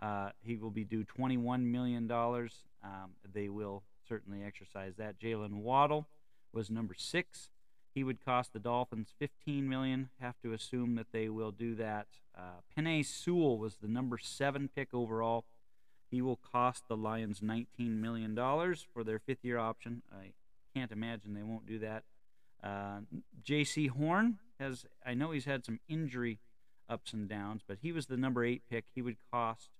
uh, 0.00 0.30
he 0.40 0.56
will 0.56 0.70
be 0.70 0.84
due 0.84 1.04
twenty 1.04 1.36
one 1.36 1.70
million 1.70 2.06
dollars. 2.06 2.64
Um, 2.82 3.12
they 3.32 3.48
will 3.48 3.82
certainly 4.08 4.42
exercise 4.42 4.94
that. 4.96 5.20
Jalen 5.20 5.62
Waddle 5.62 6.08
was 6.52 6.70
number 6.70 6.94
six. 6.96 7.50
He 7.94 8.04
would 8.04 8.24
cost 8.24 8.52
the 8.52 8.60
Dolphins 8.60 9.14
15 9.18 9.68
million. 9.68 10.10
Have 10.20 10.40
to 10.42 10.52
assume 10.52 10.94
that 10.94 11.08
they 11.12 11.28
will 11.28 11.50
do 11.50 11.74
that. 11.74 12.06
Uh, 12.36 13.02
Sewell 13.02 13.58
was 13.58 13.76
the 13.76 13.88
number 13.88 14.16
seven 14.16 14.68
pick 14.74 14.94
overall. 14.94 15.44
He 16.10 16.22
will 16.22 16.36
cost 16.36 16.84
the 16.88 16.96
Lions 16.96 17.40
19 17.42 18.00
million 18.00 18.34
dollars 18.34 18.84
for 18.92 19.04
their 19.04 19.18
fifth-year 19.18 19.58
option. 19.58 20.02
I 20.12 20.32
can't 20.74 20.92
imagine 20.92 21.34
they 21.34 21.42
won't 21.42 21.66
do 21.66 21.78
that. 21.80 22.04
Uh, 22.62 23.00
Jaycee 23.42 23.90
Horn 23.90 24.38
has. 24.58 24.84
I 25.04 25.14
know 25.14 25.30
he's 25.30 25.46
had 25.46 25.64
some 25.64 25.80
injury 25.88 26.38
ups 26.88 27.12
and 27.12 27.28
downs, 27.28 27.62
but 27.66 27.78
he 27.80 27.92
was 27.92 28.06
the 28.06 28.16
number 28.16 28.44
eight 28.44 28.62
pick. 28.68 28.84
He 28.94 29.00
would 29.00 29.16
cost, 29.32 29.70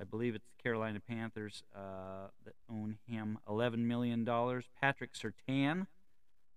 I 0.00 0.04
believe 0.04 0.34
it's 0.34 0.46
the 0.46 0.62
Carolina 0.62 1.00
Panthers 1.00 1.62
uh, 1.74 2.28
that 2.44 2.54
own 2.70 2.98
him, 3.06 3.38
11 3.48 3.86
million 3.86 4.24
dollars. 4.24 4.64
Patrick 4.80 5.12
Surtain, 5.12 5.86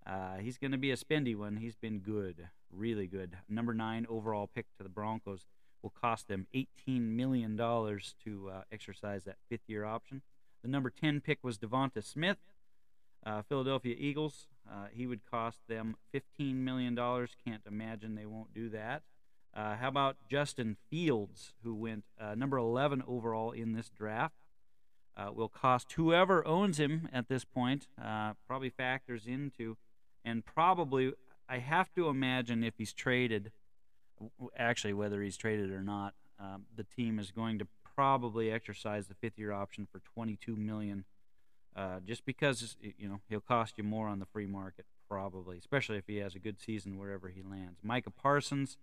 uh, 0.08 0.38
he's 0.38 0.58
going 0.58 0.72
to 0.72 0.78
be 0.78 0.92
a 0.92 0.96
spendy 0.96 1.36
one. 1.36 1.58
He's 1.58 1.76
been 1.76 2.00
good, 2.00 2.48
really 2.72 3.08
good. 3.08 3.38
Number 3.48 3.74
nine 3.74 4.08
overall 4.10 4.48
pick 4.48 4.66
to 4.78 4.84
the 4.84 4.90
Broncos 4.90 5.46
will 5.82 5.94
cost 6.02 6.28
them 6.28 6.48
$18 6.54 6.68
million 7.02 7.58
to 7.58 8.50
uh, 8.50 8.62
exercise 8.72 9.24
that 9.24 9.38
fifth 9.50 9.68
year 9.68 9.86
option. 9.86 10.22
The 10.62 10.68
number 10.68 10.90
10 10.90 11.22
pick 11.22 11.40
was 11.42 11.58
Devonta 11.58 12.04
Smith, 12.04 12.38
uh, 13.26 13.42
Philadelphia 13.44 13.96
Eagles. 13.98 14.48
Uh, 14.70 14.86
he 14.92 15.08
would 15.08 15.22
cost 15.30 15.60
them 15.68 15.96
$15 16.14 16.56
million. 16.56 16.96
Can't 16.96 17.64
imagine 17.68 18.16
they 18.16 18.26
won't 18.26 18.54
do 18.54 18.70
that. 18.70 19.04
Uh, 19.56 19.76
how 19.76 19.88
about 19.88 20.18
Justin 20.30 20.78
Fields, 20.92 21.54
who 21.64 21.74
went 21.74 22.04
uh, 22.20 22.36
number 22.36 22.58
11 22.58 23.04
overall 23.08 23.52
in 23.52 23.74
this 23.74 23.90
draft? 23.90 24.36
will 25.36 25.50
cost 25.50 25.92
whoever 25.98 26.48
owns 26.48 26.80
him 26.80 27.10
at 27.12 27.28
this 27.28 27.44
point, 27.44 27.88
probably 28.48 28.70
factors 28.70 29.28
into 29.28 29.76
and 30.24 30.46
probably 30.46 31.14
I 31.48 31.58
have 31.58 31.92
to 31.96 32.10
imagine 32.10 32.64
if 32.64 32.76
he's 32.78 32.94
traded, 32.94 33.52
actually 34.56 34.94
whether 34.94 35.22
he's 35.22 35.38
traded 35.38 35.72
or 35.72 35.82
not, 35.82 36.14
um, 36.40 36.66
the 36.76 36.84
team 36.84 37.18
is 37.18 37.32
going 37.32 37.60
to 37.60 37.68
probably 37.96 38.52
exercise 38.52 39.08
the 39.08 39.16
fifth-year 39.16 39.52
option 39.52 39.88
for 39.92 40.00
22 40.14 40.56
million, 40.56 41.06
uh, 41.76 42.00
just 42.06 42.26
because 42.26 42.78
you 42.82 43.08
know 43.08 43.20
he'll 43.30 43.40
cost 43.40 43.78
you 43.78 43.84
more 43.84 44.08
on 44.08 44.20
the 44.20 44.26
free 44.26 44.48
market 44.48 44.86
probably, 45.08 45.58
especially 45.58 45.98
if 45.98 46.06
he 46.08 46.18
has 46.18 46.36
a 46.36 46.40
good 46.40 46.60
season 46.60 46.98
wherever 46.98 47.30
he 47.30 47.42
lands. 47.42 47.80
Micah 47.82 48.12
Parsons 48.12 48.78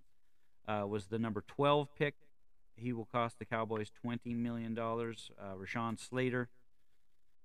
uh, 0.67 0.85
was 0.87 1.07
the 1.07 1.19
number 1.19 1.45
12 1.47 1.89
pick. 1.97 2.15
He 2.75 2.93
will 2.93 3.05
cost 3.07 3.39
the 3.39 3.45
Cowboys 3.45 3.91
20 4.03 4.35
million 4.35 4.75
dollars. 4.75 5.31
Uh, 5.41 5.55
Rashawn 5.55 5.99
Slater 5.99 6.49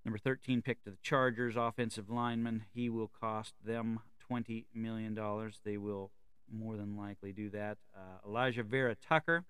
Number 0.03 0.17
13 0.17 0.61
pick 0.61 0.83
to 0.83 0.91
the 0.91 0.97
Chargers, 1.03 1.55
offensive 1.55 2.09
lineman. 2.09 2.65
He 2.73 2.89
will 2.89 3.11
cost 3.19 3.53
them 3.63 3.99
$20 4.29 4.65
million. 4.73 5.17
They 5.63 5.77
will 5.77 6.11
more 6.51 6.75
than 6.75 6.97
likely 6.97 7.31
do 7.31 7.49
that. 7.51 7.77
Uh, 7.95 8.27
Alijah 8.27 8.65
Vera-Tucker. 8.65 9.45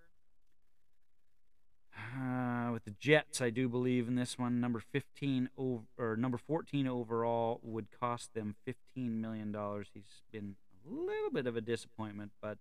Uh, 2.19 2.71
with 2.71 2.85
the 2.85 2.95
Jets, 2.99 3.41
I 3.41 3.49
do 3.49 3.67
believe 3.67 4.07
in 4.07 4.15
this 4.15 4.37
one. 4.37 4.59
Number 4.59 4.79
15 4.79 5.49
over, 5.57 5.83
or 5.97 6.15
number 6.15 6.37
14 6.37 6.87
overall 6.87 7.59
would 7.63 7.87
cost 7.97 8.33
them 8.33 8.55
15 8.65 9.19
million 9.19 9.51
dollars. 9.51 9.87
He's 9.93 10.21
been 10.31 10.55
a 10.85 10.93
little 10.93 11.31
bit 11.31 11.47
of 11.47 11.55
a 11.55 11.61
disappointment, 11.61 12.31
but 12.41 12.57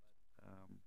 um, 0.46 0.78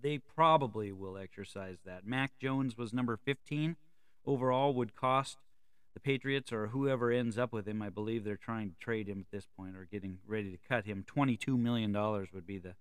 they 0.00 0.18
probably 0.18 0.92
will 0.92 1.16
exercise 1.16 1.78
that. 1.84 2.06
Mac 2.06 2.38
Jones 2.38 2.76
was 2.76 2.92
number 2.92 3.16
15 3.16 3.76
overall, 4.26 4.74
would 4.74 4.94
cost 4.94 5.38
the 5.94 6.00
Patriots 6.00 6.52
or 6.52 6.68
whoever 6.68 7.10
ends 7.10 7.38
up 7.38 7.52
with 7.52 7.66
him, 7.66 7.82
I 7.82 7.88
believe 7.88 8.22
they're 8.22 8.36
trying 8.36 8.70
to 8.70 8.76
trade 8.78 9.08
him 9.08 9.20
at 9.20 9.30
this 9.36 9.48
point 9.56 9.76
or 9.76 9.88
getting 9.90 10.18
ready 10.26 10.50
to 10.50 10.58
cut 10.68 10.84
him. 10.84 11.04
$22 11.12 11.58
million 11.58 11.92
would 12.32 12.46
be 12.46 12.58
the 12.58 12.74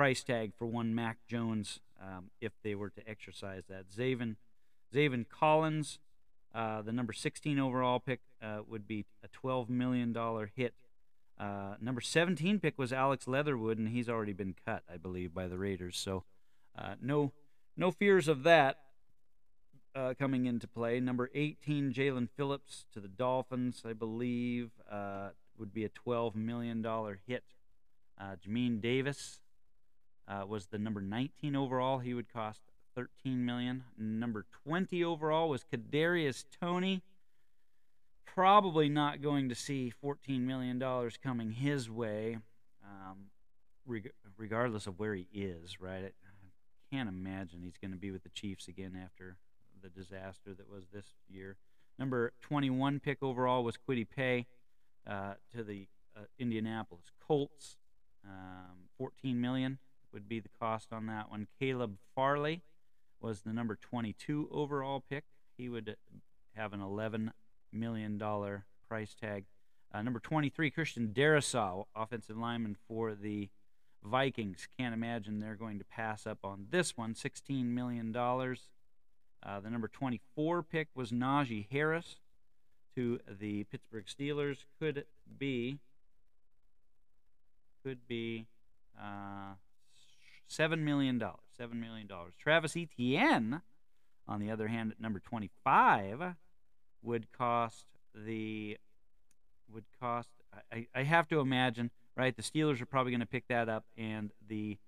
price 0.00 0.24
tag 0.24 0.54
for 0.56 0.64
one 0.64 0.94
Mac 0.94 1.18
Jones 1.28 1.78
um, 2.00 2.30
if 2.40 2.52
they 2.64 2.74
were 2.74 2.88
to 2.88 3.06
exercise 3.06 3.64
that. 3.68 3.90
Zaven, 3.90 4.36
Zaven 4.94 5.26
Collins, 5.28 5.98
uh, 6.54 6.80
the 6.80 6.90
number 6.90 7.12
16 7.12 7.58
overall 7.58 8.00
pick, 8.00 8.20
uh, 8.42 8.60
would 8.66 8.88
be 8.88 9.04
a 9.22 9.28
$12 9.28 9.68
million 9.68 10.16
hit. 10.56 10.72
Uh, 11.38 11.74
number 11.82 12.00
17 12.00 12.60
pick 12.60 12.78
was 12.78 12.94
Alex 12.94 13.28
Leatherwood, 13.28 13.76
and 13.76 13.90
he's 13.90 14.08
already 14.08 14.32
been 14.32 14.54
cut, 14.64 14.84
I 14.90 14.96
believe, 14.96 15.34
by 15.34 15.48
the 15.48 15.58
Raiders. 15.58 15.98
So 15.98 16.24
uh, 16.78 16.94
no, 17.02 17.32
no 17.76 17.90
fears 17.90 18.26
of 18.26 18.42
that 18.44 18.78
uh, 19.94 20.14
coming 20.18 20.46
into 20.46 20.66
play. 20.66 20.98
Number 20.98 21.28
18, 21.34 21.92
Jaelan 21.92 22.30
Phillips 22.34 22.86
to 22.94 23.00
the 23.00 23.08
Dolphins, 23.08 23.82
I 23.86 23.92
believe, 23.92 24.70
uh, 24.90 25.32
would 25.58 25.74
be 25.74 25.84
a 25.84 25.90
$12 25.90 26.36
million 26.36 26.82
hit. 27.26 27.44
Uh, 28.18 28.36
Jamin 28.42 28.80
Davis 28.80 29.42
uh, 30.30 30.46
was 30.46 30.66
the 30.66 30.78
number 30.78 31.00
19 31.00 31.56
overall. 31.56 31.98
He 31.98 32.14
would 32.14 32.32
cost 32.32 32.60
13 32.94 33.44
million. 33.44 33.84
Number 33.98 34.46
20 34.64 35.02
overall 35.04 35.48
was 35.48 35.64
Kadarius 35.64 36.44
Toney. 36.60 37.02
Probably 38.24 38.88
not 38.88 39.22
going 39.22 39.48
to 39.48 39.54
see 39.54 39.90
14 39.90 40.46
million 40.46 40.78
dollars 40.78 41.18
coming 41.20 41.50
his 41.50 41.90
way, 41.90 42.38
um, 42.84 43.26
reg- 43.86 44.12
regardless 44.36 44.86
of 44.86 44.98
where 45.00 45.14
he 45.14 45.26
is. 45.32 45.80
Right? 45.80 46.04
I 46.04 46.94
can't 46.94 47.08
imagine 47.08 47.60
he's 47.62 47.76
going 47.80 47.90
to 47.90 47.96
be 47.96 48.12
with 48.12 48.22
the 48.22 48.28
Chiefs 48.30 48.68
again 48.68 48.96
after 49.02 49.36
the 49.82 49.88
disaster 49.88 50.54
that 50.54 50.70
was 50.70 50.84
this 50.92 51.06
year. 51.28 51.56
Number 51.98 52.32
21 52.42 53.00
pick 53.00 53.18
overall 53.22 53.64
was 53.64 53.76
Kwity 53.76 54.06
Paye 54.08 54.46
uh, 55.08 55.34
to 55.54 55.64
the 55.64 55.88
uh, 56.16 56.20
Indianapolis 56.38 57.10
Colts. 57.26 57.76
Um, 58.24 58.88
14 58.98 59.40
million 59.40 59.78
would 60.12 60.28
be 60.28 60.40
the 60.40 60.50
cost 60.60 60.92
on 60.92 61.06
that 61.06 61.30
one. 61.30 61.46
Caleb 61.58 61.96
Farley 62.14 62.62
was 63.20 63.42
the 63.42 63.52
number 63.52 63.76
22 63.76 64.48
overall 64.50 65.02
pick. 65.08 65.24
He 65.56 65.68
would 65.68 65.96
have 66.56 66.72
an 66.72 66.80
11 66.80 67.32
million 67.72 68.18
dollar 68.18 68.64
price 68.88 69.14
tag. 69.14 69.44
Uh, 69.92 70.02
number 70.02 70.20
23, 70.20 70.70
Christian 70.70 71.08
Darrisaw, 71.08 71.84
offensive 71.96 72.36
lineman 72.36 72.76
for 72.86 73.14
the 73.14 73.48
Vikings. 74.02 74.68
Can't 74.78 74.94
imagine 74.94 75.40
they're 75.40 75.56
going 75.56 75.78
to 75.78 75.84
pass 75.84 76.26
up 76.26 76.38
on 76.44 76.66
this 76.70 76.96
one. 76.96 77.14
$16 77.14 77.64
million. 77.66 78.14
Uh, 78.16 79.60
the 79.60 79.70
number 79.70 79.88
24 79.88 80.62
pick 80.62 80.88
was 80.94 81.10
Najee 81.10 81.66
Harris 81.70 82.16
to 82.94 83.20
the 83.28 83.64
Pittsburgh 83.64 84.06
Steelers. 84.06 84.64
Could 84.78 85.04
be, 85.38 85.78
could 87.84 88.06
be 88.06 88.46
uh, 88.98 89.54
seven 90.50 90.84
million 90.84 91.18
dollars. 91.18 91.40
Seven 91.56 91.80
million 91.80 92.06
dollars. 92.06 92.34
Travis 92.38 92.76
Etienne, 92.76 93.62
on 94.26 94.40
the 94.40 94.50
other 94.50 94.68
hand, 94.68 94.92
at 94.92 95.00
number 95.00 95.20
25, 95.20 96.34
would 97.02 97.32
cost 97.32 97.86
the 98.14 98.76
would 99.72 99.84
cost. 100.00 100.28
I, 100.72 100.86
I 100.94 101.04
have 101.04 101.28
to 101.28 101.40
imagine, 101.40 101.90
right? 102.16 102.36
The 102.36 102.42
Steelers 102.42 102.80
are 102.82 102.86
probably 102.86 103.12
going 103.12 103.20
to 103.20 103.26
pick 103.26 103.46
that 103.48 103.68
up, 103.68 103.84
and 103.96 104.30
the 104.46 104.78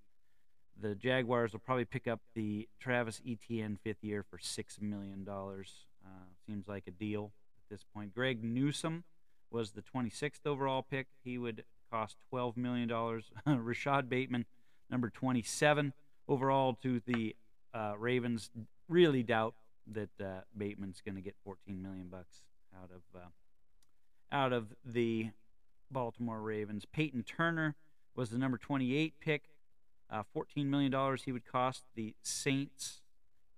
the 0.79 0.95
Jaguars 0.95 1.53
will 1.53 1.59
probably 1.59 1.85
pick 1.85 2.07
up 2.07 2.19
the 2.35 2.67
Travis 2.79 3.21
Etienne 3.27 3.77
fifth 3.83 4.03
year 4.03 4.23
for 4.23 4.37
six 4.39 4.79
million 4.81 5.23
dollars. 5.23 5.85
Uh, 6.05 6.25
seems 6.45 6.67
like 6.67 6.83
a 6.87 6.91
deal 6.91 7.31
at 7.57 7.63
this 7.69 7.85
point. 7.93 8.13
Greg 8.13 8.43
Newsome 8.43 9.05
was 9.49 9.71
the 9.71 9.83
26th 9.83 10.45
overall 10.45 10.81
pick. 10.81 11.07
He 11.23 11.37
would 11.37 11.63
cost 11.89 12.17
12 12.29 12.57
million 12.57 12.89
dollars. 12.89 13.31
Rashod 13.45 14.09
Bateman, 14.09 14.45
number 14.89 15.09
27 15.09 15.93
overall 16.27 16.73
to 16.83 17.01
the 17.05 17.35
uh, 17.73 17.93
Ravens. 17.97 18.49
Really 18.87 19.23
doubt 19.23 19.55
that 19.91 20.09
uh, 20.21 20.41
Bateman's 20.57 21.01
going 21.03 21.15
to 21.15 21.21
get 21.21 21.35
14 21.43 21.81
million 21.81 22.07
bucks 22.07 22.41
out 22.75 22.89
of 22.91 23.01
uh, 23.19 23.27
out 24.31 24.53
of 24.53 24.73
the 24.83 25.29
Baltimore 25.91 26.41
Ravens. 26.41 26.85
Peyton 26.91 27.23
Turner 27.23 27.75
was 28.15 28.29
the 28.29 28.37
number 28.37 28.57
28 28.57 29.13
pick. 29.19 29.43
Uh, 30.09 30.23
14 30.33 30.69
million 30.69 30.91
dollars 30.91 31.23
he 31.23 31.31
would 31.31 31.45
cost 31.45 31.83
the 31.95 32.13
Saints. 32.21 33.01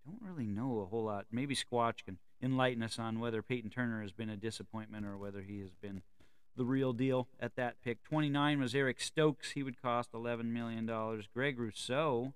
Don't 0.05 0.21
really 0.21 0.47
know 0.47 0.79
a 0.79 0.85
whole 0.85 1.05
lot. 1.05 1.25
Maybe 1.31 1.55
Squatch 1.55 2.05
can 2.05 2.17
enlighten 2.41 2.83
us 2.83 2.99
on 2.99 3.19
whether 3.19 3.41
Peyton 3.41 3.69
Turner 3.69 4.01
has 4.01 4.11
been 4.11 4.29
a 4.29 4.37
disappointment 4.37 5.05
or 5.05 5.17
whether 5.17 5.41
he 5.41 5.59
has 5.61 5.71
been 5.73 6.01
the 6.55 6.65
real 6.65 6.93
deal 6.93 7.27
at 7.39 7.55
that 7.55 7.81
pick. 7.83 8.03
29 8.03 8.59
was 8.59 8.75
Eric 8.75 8.99
Stokes. 8.99 9.51
He 9.51 9.63
would 9.63 9.81
cost 9.81 10.09
11 10.13 10.53
million 10.53 10.85
dollars. 10.85 11.27
Greg 11.33 11.59
Rousseau 11.59 12.33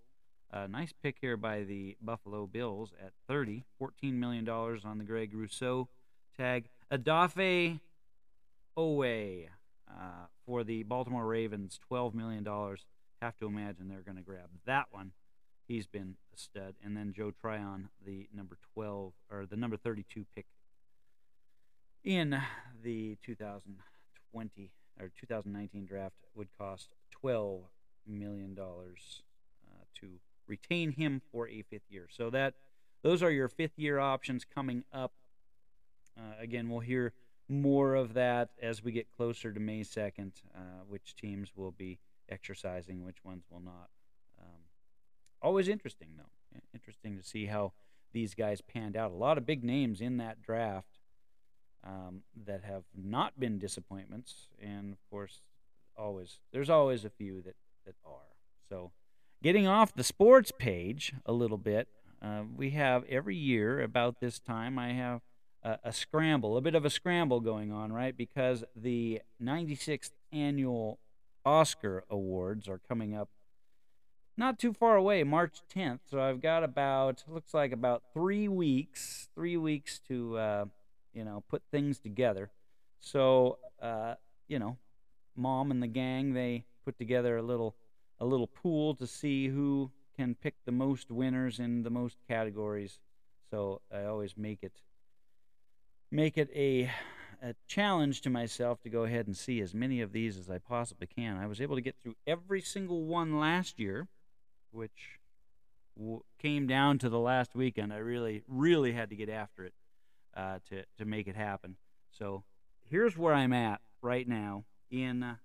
a 0.51 0.67
nice 0.67 0.93
pick 1.03 1.17
here 1.21 1.37
by 1.37 1.63
the 1.63 1.95
Buffalo 2.01 2.47
Bills 2.47 2.91
at 3.03 3.11
30, 3.27 3.65
$14 3.79 4.13
million 4.13 4.47
on 4.49 4.97
the 4.97 5.03
Greg 5.03 5.31
Rousseau 5.33 5.87
tag. 6.35 6.69
Odafe 6.91 7.79
Oweh 8.77 9.45
uh, 9.89 10.25
for 10.45 10.63
the 10.63 10.83
Baltimore 10.83 11.25
Ravens, 11.25 11.79
$12 11.91 12.13
million. 12.13 12.43
Have 13.21 13.37
to 13.39 13.47
imagine 13.47 13.89
they're 13.89 14.01
going 14.01 14.17
to 14.17 14.23
grab 14.23 14.49
that 14.65 14.87
one. 14.91 15.11
He's 15.67 15.85
been 15.85 16.15
a 16.33 16.37
stud. 16.37 16.75
And 16.83 16.97
then 16.97 17.13
Joe 17.15 17.31
Tryon, 17.31 17.89
the 18.03 18.27
number 18.33 18.57
12 18.73 19.13
or 19.29 19.45
the 19.45 19.57
number 19.57 19.77
32 19.77 20.25
pick 20.35 20.47
in 22.03 22.41
the 22.81 23.17
2020 24.31 24.71
or 24.99 25.11
2019 25.19 25.85
draft 25.85 26.15
would 26.35 26.49
cost 26.57 26.93
12 27.11 27.61
million 28.07 28.53
dollars 28.53 29.23
uh, 29.69 29.83
to 29.99 30.07
retain 30.47 30.91
him 30.91 31.21
for 31.31 31.47
a 31.47 31.61
fifth 31.61 31.89
year. 31.89 32.07
So 32.09 32.29
that 32.31 32.55
those 33.01 33.23
are 33.23 33.31
your 33.31 33.47
fifth 33.47 33.77
year 33.77 33.99
options 33.99 34.43
coming 34.43 34.83
up. 34.91 35.13
Uh, 36.17 36.33
again, 36.41 36.69
we'll 36.69 36.79
hear 36.81 37.13
more 37.47 37.95
of 37.95 38.13
that 38.13 38.49
as 38.61 38.83
we 38.83 38.91
get 38.91 39.07
closer 39.15 39.51
to 39.51 39.59
May 39.59 39.81
2nd, 39.81 40.31
uh, 40.53 40.59
which 40.87 41.15
teams 41.15 41.51
will 41.55 41.71
be 41.71 41.99
exercising, 42.29 43.05
which 43.05 43.23
ones 43.23 43.43
will 43.49 43.61
not. 43.61 43.89
Um, 44.39 44.61
always 45.41 45.67
interesting, 45.67 46.09
though. 46.17 46.59
Interesting 46.73 47.17
to 47.17 47.23
see 47.23 47.45
how 47.45 47.73
these 48.11 48.35
guys 48.35 48.61
panned 48.61 48.97
out. 48.97 49.11
A 49.11 49.15
lot 49.15 49.37
of 49.37 49.45
big 49.45 49.63
names 49.63 50.01
in 50.01 50.17
that 50.17 50.41
draft 50.41 50.98
um, 51.83 52.21
that 52.45 52.63
have 52.63 52.83
not 52.95 53.39
been 53.39 53.59
disappointments, 53.59 54.47
and 54.61 54.93
of 54.93 54.99
course, 55.09 55.41
always 55.97 56.39
there's 56.51 56.69
always 56.69 57.05
a 57.05 57.09
few 57.09 57.41
that 57.41 57.55
that 57.85 57.95
are. 58.05 58.35
So 58.69 58.91
Getting 59.41 59.67
off 59.67 59.95
the 59.95 60.03
sports 60.03 60.51
page 60.57 61.13
a 61.25 61.31
little 61.31 61.57
bit, 61.57 61.87
uh, 62.21 62.41
we 62.57 62.71
have 62.71 63.05
every 63.05 63.37
year 63.37 63.81
about 63.81 64.19
this 64.19 64.37
time, 64.37 64.77
I 64.77 64.91
have 64.91 65.21
a, 65.63 65.79
a, 65.85 65.93
scramble, 65.93 66.57
a 66.57 66.61
bit 66.61 66.75
of 66.75 66.83
a 66.83 66.89
scramble 66.89 67.39
going 67.39 67.71
on, 67.71 67.93
right? 67.93 68.15
Because 68.15 68.65
the 68.75 69.21
96th 69.41 70.11
annual 70.33 70.99
Oscar 71.45 72.03
Awards 72.09 72.67
are 72.67 72.81
coming 72.85 73.15
up 73.15 73.29
not 74.35 74.59
too 74.59 74.73
far 74.73 74.97
away, 74.97 75.23
March 75.23 75.61
10th. 75.73 75.99
So 76.11 76.19
I've 76.21 76.41
got 76.41 76.65
about, 76.65 77.23
looks 77.25 77.53
like 77.53 77.71
about 77.71 78.03
three 78.13 78.49
weeks, 78.49 79.29
three 79.35 79.55
weeks 79.55 79.99
to, 80.09 80.37
uh, 80.37 80.65
you 81.13 81.23
know, 81.23 81.43
put 81.49 81.61
things 81.71 81.99
together. 81.99 82.51
So, 82.99 83.59
uh, 83.81 84.15
you 84.47 84.59
know, 84.59 84.77
mom 85.35 85.71
and 85.71 85.81
the 85.81 85.87
gang, 85.87 86.33
they 86.33 86.65
put 86.85 86.97
together 86.97 87.37
a 87.37 87.41
little 87.41 87.75
a 88.19 88.25
little 88.25 88.47
pool 88.47 88.95
to 88.95 89.07
see 89.07 89.47
who 89.47 89.91
can 90.17 90.35
pick 90.35 90.55
the 90.65 90.71
most 90.71 91.09
winners 91.09 91.59
in 91.59 91.83
the 91.83 91.89
most 91.89 92.17
categories. 92.27 92.99
So 93.49 93.81
I 93.93 94.03
always 94.03 94.35
make 94.35 94.63
it 94.63 94.81
make 96.11 96.37
it 96.37 96.49
a 96.53 96.91
a 97.41 97.55
challenge 97.67 98.19
to 98.21 98.29
myself 98.29 98.81
to 98.81 98.89
go 98.89 99.03
ahead 99.05 99.25
and 99.25 99.37
see 99.37 99.61
as 99.61 99.73
many 99.73 100.01
of 100.01 100.11
these 100.11 100.37
as 100.37 100.49
I 100.49 100.57
possibly 100.57 101.07
can. 101.07 101.37
I 101.37 101.47
was 101.47 101.61
able 101.61 101.75
to 101.75 101.81
get 101.81 101.95
through 102.01 102.15
every 102.27 102.59
single 102.59 103.05
one 103.05 103.39
last 103.39 103.79
year, 103.79 104.09
which 104.71 105.19
came 106.37 106.67
down 106.67 106.97
to 106.99 107.09
the 107.09 107.19
last 107.19 107.55
weekend. 107.55 107.93
I 107.93 107.97
really, 107.97 108.43
really 108.47 108.91
had 108.91 109.09
to 109.09 109.15
get 109.15 109.29
after 109.29 109.63
it 109.63 109.73
uh, 110.35 110.59
to 110.69 110.83
to 110.97 111.05
make 111.05 111.27
it 111.27 111.35
happen. 111.35 111.77
So 112.11 112.43
here's 112.89 113.17
where 113.17 113.33
I'm 113.33 113.53
at 113.53 113.81
right 114.01 114.27
now 114.27 114.65
in 114.89 115.23
uh, 115.23 115.35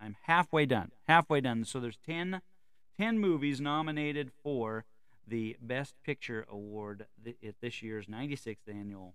I'm 0.00 0.16
halfway 0.22 0.66
done. 0.66 0.90
Halfway 1.06 1.40
done. 1.40 1.64
So 1.64 1.78
there's 1.78 1.98
10, 2.04 2.42
10 2.98 3.18
movies 3.18 3.60
nominated 3.60 4.32
for 4.42 4.84
the 5.26 5.56
Best 5.60 5.94
Picture 6.04 6.44
Award 6.50 7.06
at 7.26 7.54
this 7.60 7.82
year's 7.82 8.06
96th 8.06 8.56
annual 8.68 9.14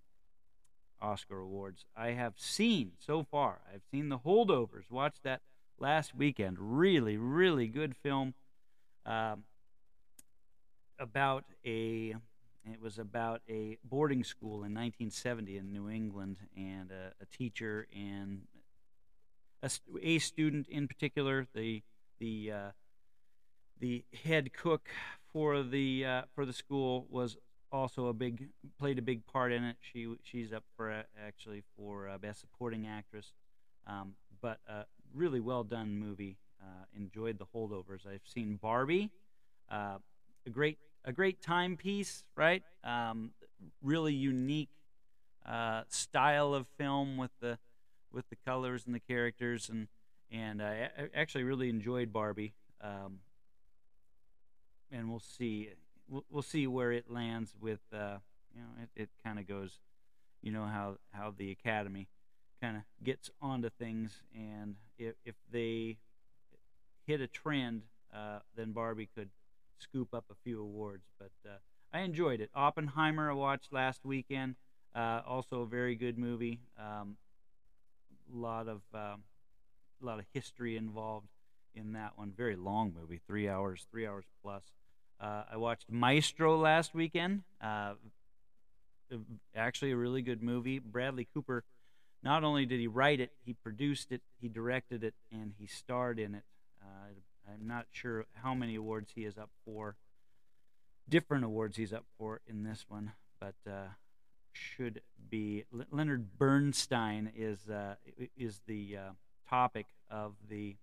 Oscar 1.02 1.40
Awards. 1.40 1.86
I 1.96 2.12
have 2.12 2.36
seen 2.38 2.94
so 3.00 3.24
far. 3.24 3.60
I've 3.72 3.84
seen 3.92 4.08
The 4.10 4.20
Holdovers. 4.20 4.90
Watched 4.90 5.24
that 5.24 5.42
last 5.78 6.16
weekend. 6.16 6.58
Really, 6.60 7.18
really 7.18 7.68
good 7.68 7.96
film. 7.96 8.34
Um, 9.06 9.44
about 11.00 11.44
a 11.66 12.16
it 12.74 12.82
was 12.82 12.98
about 12.98 13.42
a 13.50 13.78
boarding 13.84 14.24
school 14.24 14.64
in 14.64 14.74
1970 14.74 15.58
in 15.58 15.72
New 15.72 15.90
England 15.90 16.38
and 16.56 16.92
a, 16.92 17.14
a 17.22 17.26
teacher 17.26 17.88
and 17.96 18.42
a, 19.64 19.72
a 20.02 20.20
student 20.20 20.68
in 20.68 20.88
particular, 20.88 21.48
the 21.54 21.84
the 22.20 22.52
uh, 22.52 22.72
the 23.80 24.04
head 24.24 24.54
cook 24.54 24.90
for 25.32 25.64
the 25.64 26.06
uh, 26.06 26.22
for 26.34 26.46
the 26.46 26.54
school 26.54 27.06
was 27.10 27.38
also 27.72 28.08
a 28.08 28.14
big 28.14 28.50
played 28.80 28.98
a 29.00 29.02
big 29.02 29.26
part 29.26 29.52
in 29.52 29.64
it. 29.64 29.78
She 29.82 30.16
she's 30.24 30.54
up 30.54 30.64
for 30.76 30.92
uh, 30.92 31.04
actually 31.26 31.64
for 31.76 32.10
uh, 32.10 32.18
best 32.18 32.42
supporting 32.42 32.88
actress, 32.88 33.34
um, 33.86 34.14
but 34.42 34.60
a 34.68 34.86
really 35.14 35.40
well 35.40 35.64
done 35.64 35.98
movie. 35.98 36.38
Uh, 36.60 36.86
enjoyed 36.96 37.38
the 37.38 37.46
holdovers. 37.46 38.08
I've 38.12 38.26
seen 38.26 38.58
Barbie, 38.60 39.12
uh, 39.70 40.00
a 40.48 40.50
great 40.50 40.80
a 41.06 41.12
great 41.12 41.42
timepiece, 41.42 42.24
right? 42.36 42.64
Um, 42.84 43.32
really 43.82 44.14
unique 44.14 44.70
uh, 45.46 45.84
style 45.90 46.54
of 46.54 46.68
film 46.78 47.18
with 47.18 47.32
the 47.40 47.58
with 48.12 48.30
the 48.30 48.38
colors 48.46 48.86
and 48.86 48.96
the 48.96 49.00
characters, 49.00 49.70
and 49.70 49.88
and 50.32 50.62
I, 50.62 50.90
actually 51.16 51.44
really 51.44 51.70
enjoyed 51.70 52.12
Barbie. 52.12 52.54
Um, 52.82 53.20
and 54.92 55.10
we'll 55.10 55.20
see 55.20 55.70
we'll, 56.08 56.26
we'll 56.30 56.42
see 56.42 56.68
where 56.68 56.92
it 56.92 57.10
lands 57.10 57.56
with 57.60 57.80
uh, 57.94 58.18
you 58.54 58.62
know 58.62 58.84
it, 58.84 59.02
it 59.04 59.10
kind 59.24 59.40
of 59.40 59.48
goes 59.48 59.80
you 60.42 60.52
know 60.52 60.66
how 60.66 60.98
how 61.12 61.34
the 61.36 61.52
academy 61.52 62.08
kind 62.62 62.78
of 62.78 62.84
gets 63.04 63.30
onto 63.42 63.70
things 63.70 64.22
and 64.34 64.76
if, 64.98 65.16
if 65.26 65.36
they 65.52 65.98
hit 67.06 67.22
a 67.22 67.28
trend 67.28 67.84
uh, 68.16 68.40
then 68.56 68.72
barbie 68.72 69.10
could 69.14 69.30
scoop 69.80 70.14
up 70.14 70.26
a 70.32 70.36
few 70.44 70.62
awards 70.62 71.06
but 71.20 71.32
uh, 71.46 71.58
i 71.94 72.00
enjoyed 72.00 72.42
it 72.42 72.50
oppenheimer 72.56 73.32
i 73.32 73.34
watched 73.34 73.72
last 73.72 74.06
weekend 74.06 74.56
uh, 74.96 75.22
also 75.28 75.62
a 75.62 75.66
very 75.66 75.96
good 75.96 76.18
movie 76.18 76.60
um, 76.80 77.18
lot 78.34 78.68
of 78.68 78.82
um, 78.94 79.24
a 80.02 80.06
lot 80.06 80.20
of 80.20 80.26
history 80.34 80.78
involved 80.78 81.28
in 81.76 81.94
that 81.94 82.18
one. 82.18 82.34
Very 82.36 82.56
long 82.56 82.94
movie, 83.00 83.22
three 83.28 83.48
hours, 83.48 83.86
three 83.92 84.06
hours 84.06 84.26
plus. 84.44 84.64
Uh, 85.20 85.44
I 85.52 85.58
watched 85.58 85.90
Maestro 85.90 86.58
last 86.58 86.94
weekend. 86.94 87.44
Uh, 87.62 87.94
actually, 89.56 89.92
a 89.92 89.98
really 89.98 90.22
good 90.22 90.44
movie. 90.44 90.80
Bradley 90.80 91.28
Cooper. 91.34 91.64
Not 92.24 92.44
only 92.44 92.66
did 92.66 92.80
he 92.80 92.88
write 92.88 93.20
it, 93.20 93.32
he 93.46 93.54
produced 93.54 94.12
it, 94.12 94.22
he 94.42 94.50
directed 94.50 95.04
it, 95.04 95.14
and 95.32 95.54
he 95.60 95.68
starred 95.68 96.20
in 96.20 96.34
it. 96.36 96.44
Uh, 96.82 97.14
I'm 97.52 97.68
not 97.68 97.88
sure 97.92 98.26
how 98.44 98.54
many 98.54 98.76
awards 98.76 99.12
he 99.16 99.26
is 99.26 99.38
up 99.38 99.50
for. 99.66 99.96
Different 101.10 101.46
awards 101.46 101.78
he's 101.78 101.94
up 101.94 102.06
for 102.18 102.42
in 102.46 102.64
this 102.64 102.86
one, 102.90 103.14
but 103.40 103.56
uh, 103.66 103.88
should 104.52 105.02
be 105.30 105.64
Leonard 105.92 106.38
Bernstein 106.38 107.32
is 107.36 107.70
uh, 107.70 107.96
is 108.36 108.62
the 108.68 108.98
uh, 108.98 109.12
topic 109.50 109.86
of 110.10 110.34
the 110.50 110.76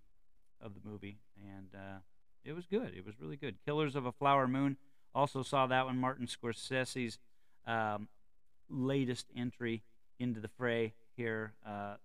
of 0.60 0.72
the 0.74 0.88
movie, 0.88 1.18
and 1.36 1.68
uh, 1.74 1.98
it 2.44 2.52
was 2.52 2.66
good. 2.66 2.94
It 2.96 3.04
was 3.04 3.20
really 3.20 3.36
good. 3.36 3.56
Killers 3.64 3.96
of 3.96 4.06
a 4.06 4.12
Flower 4.12 4.48
Moon. 4.48 4.76
Also 5.14 5.42
saw 5.42 5.66
that 5.66 5.86
one. 5.86 5.98
Martin 5.98 6.26
Scorsese's 6.26 7.18
um, 7.66 8.08
latest 8.68 9.26
entry 9.36 9.82
into 10.18 10.40
the 10.40 10.48
fray 10.48 10.94
here. 11.16 11.52
Uh, 11.66 11.96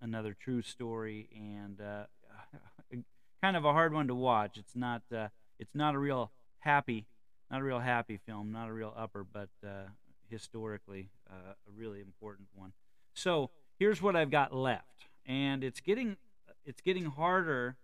another 0.00 0.36
true 0.38 0.62
story, 0.62 1.28
and 1.34 1.80
uh, 1.80 2.04
kind 3.42 3.56
of 3.56 3.64
a 3.64 3.72
hard 3.72 3.92
one 3.92 4.08
to 4.08 4.14
watch. 4.14 4.58
It's 4.58 4.76
not 4.76 5.02
uh, 5.14 5.28
it's 5.58 5.74
not 5.74 5.94
a 5.94 5.98
real 5.98 6.32
happy 6.58 7.06
not 7.50 7.60
a 7.60 7.64
real 7.64 7.80
happy 7.80 8.18
film, 8.26 8.52
not 8.52 8.68
a 8.68 8.72
real 8.72 8.92
upper, 8.96 9.24
but 9.24 9.48
uh, 9.64 9.88
historically 10.28 11.10
uh, 11.30 11.52
a 11.52 11.70
really 11.74 12.00
important 12.00 12.48
one. 12.54 12.72
So 13.14 13.50
here's 13.78 14.02
what 14.02 14.16
I've 14.16 14.30
got 14.30 14.54
left, 14.54 15.06
and 15.26 15.64
it's 15.64 15.80
getting 15.80 16.16
it's 16.64 16.80
getting 16.80 17.06
harder 17.06 17.76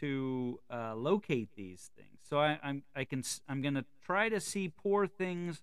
to 0.00 0.60
uh, 0.72 0.94
locate 0.94 1.50
these 1.56 1.90
things. 1.94 2.20
So 2.22 2.38
I, 2.38 2.58
I'm 2.62 2.82
I 2.96 3.04
can 3.04 3.22
I'm 3.48 3.60
gonna 3.60 3.84
try 4.04 4.28
to 4.28 4.40
see 4.40 4.68
Poor 4.68 5.06
Things 5.06 5.62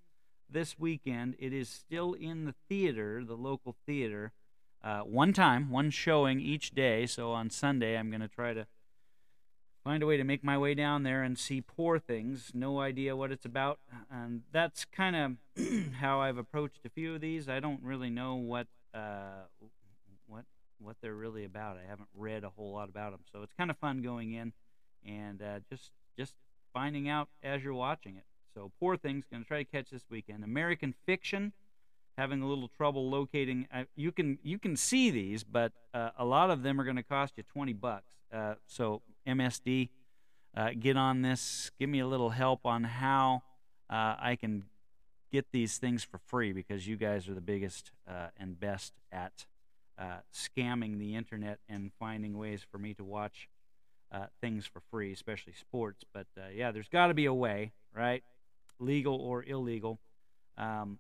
this 0.50 0.78
weekend. 0.78 1.36
It 1.40 1.54
is 1.54 1.70
still 1.70 2.14
in 2.14 2.46
the 2.46 2.54
theater, 2.68 3.24
the 3.26 3.36
local 3.36 3.76
theater, 3.86 4.32
uh, 4.84 5.00
one 5.00 5.34
time, 5.34 5.72
one 5.72 5.90
showing 5.90 6.40
each 6.40 6.72
day. 6.72 7.08
So 7.08 7.32
on 7.32 7.50
Sunday, 7.50 7.98
I'm 7.98 8.12
gonna 8.12 8.28
try 8.28 8.54
to 8.54 8.68
find 9.84 10.04
a 10.04 10.06
way 10.06 10.18
to 10.18 10.24
make 10.24 10.44
my 10.44 10.58
way 10.58 10.74
down 10.74 11.04
there 11.04 11.24
and 11.24 11.38
see 11.38 11.62
Poor 11.62 12.00
Things. 12.00 12.52
No 12.54 12.80
idea 12.80 13.16
what 13.16 13.32
it's 13.32 13.46
about, 13.46 13.80
and 14.12 14.42
that's 14.52 14.86
kind 14.86 15.16
of 15.58 15.64
how 16.00 16.22
I've 16.22 16.38
approached 16.38 16.86
a 16.86 16.90
few 16.90 17.16
of 17.16 17.22
these. 17.22 17.50
I 17.50 17.60
don't 17.60 17.82
really 17.84 18.10
know 18.10 18.36
what 18.36 18.68
uh, 18.94 19.46
what 20.28 20.46
what 20.80 20.98
they're 21.02 21.14
really 21.14 21.46
about. 21.46 21.78
I 21.78 21.90
haven't 21.90 22.10
read 22.16 22.44
a 22.44 22.50
whole 22.50 22.74
lot 22.74 22.90
about 22.90 23.12
them, 23.12 23.22
so 23.32 23.42
it's 23.42 23.54
kind 23.58 23.70
of 23.70 23.78
fun 23.78 24.02
going 24.02 24.34
in 24.34 24.54
and 25.06 25.42
uh, 25.42 25.60
just 25.70 25.92
just 26.18 26.34
finding 26.74 27.10
out 27.10 27.30
as 27.44 27.64
you're 27.64 27.74
watching 27.74 28.16
it. 28.16 28.24
So 28.54 28.72
Poor 28.80 28.98
Things 28.98 29.26
going 29.32 29.44
to 29.44 29.48
try 29.48 29.64
to 29.64 29.70
catch 29.70 29.90
this 29.90 30.04
weekend. 30.10 30.44
American 30.44 30.94
Fiction 31.06 31.54
having 32.18 32.42
a 32.42 32.48
little 32.48 32.68
trouble 32.68 33.10
locating. 33.10 33.68
Uh, 33.74 33.84
you 33.96 34.12
can 34.12 34.38
you 34.44 34.60
can 34.60 34.76
see 34.76 35.10
these, 35.10 35.44
but 35.44 35.72
uh, 35.94 36.10
a 36.18 36.26
lot 36.26 36.50
of 36.50 36.64
them 36.64 36.80
are 36.80 36.84
going 36.84 36.98
to 36.98 37.04
cost 37.04 37.34
you 37.38 37.44
20 37.44 37.74
bucks. 37.74 38.14
Uh, 38.32 38.56
so 38.68 39.02
MSD, 39.30 39.90
uh, 40.56 40.72
get 40.80 40.98
on 40.98 41.22
this. 41.22 41.72
Give 41.80 41.90
me 41.90 42.00
a 42.00 42.08
little 42.08 42.32
help 42.32 42.66
on 42.66 42.84
how 42.84 43.44
uh, 43.90 44.16
I 44.20 44.38
can 44.40 44.66
get 45.32 45.52
these 45.52 45.78
things 45.78 46.04
for 46.04 46.18
free 46.18 46.52
because 46.54 46.88
you 46.88 46.98
guys 46.98 47.30
are 47.30 47.34
the 47.34 47.42
biggest 47.42 47.92
uh, 48.08 48.28
and 48.38 48.60
best 48.60 48.94
at 49.12 49.46
scamming 50.34 50.98
the 50.98 51.16
internet 51.16 51.60
and 51.68 51.92
finding 52.00 52.38
ways 52.38 52.66
for 52.72 52.78
me 52.78 52.94
to 52.94 53.04
watch 53.04 53.50
things 54.40 54.66
for 54.66 54.80
free, 54.90 55.12
especially 55.12 55.52
sports. 55.52 56.06
But 56.14 56.26
yeah, 56.56 56.72
there's 56.72 56.88
got 56.88 57.08
to 57.08 57.14
be 57.14 57.26
a 57.26 57.34
way, 57.34 57.74
right? 57.94 58.24
Legal 58.80 59.16
or 59.16 59.44
illegal. 59.44 60.00
Um, 60.58 61.00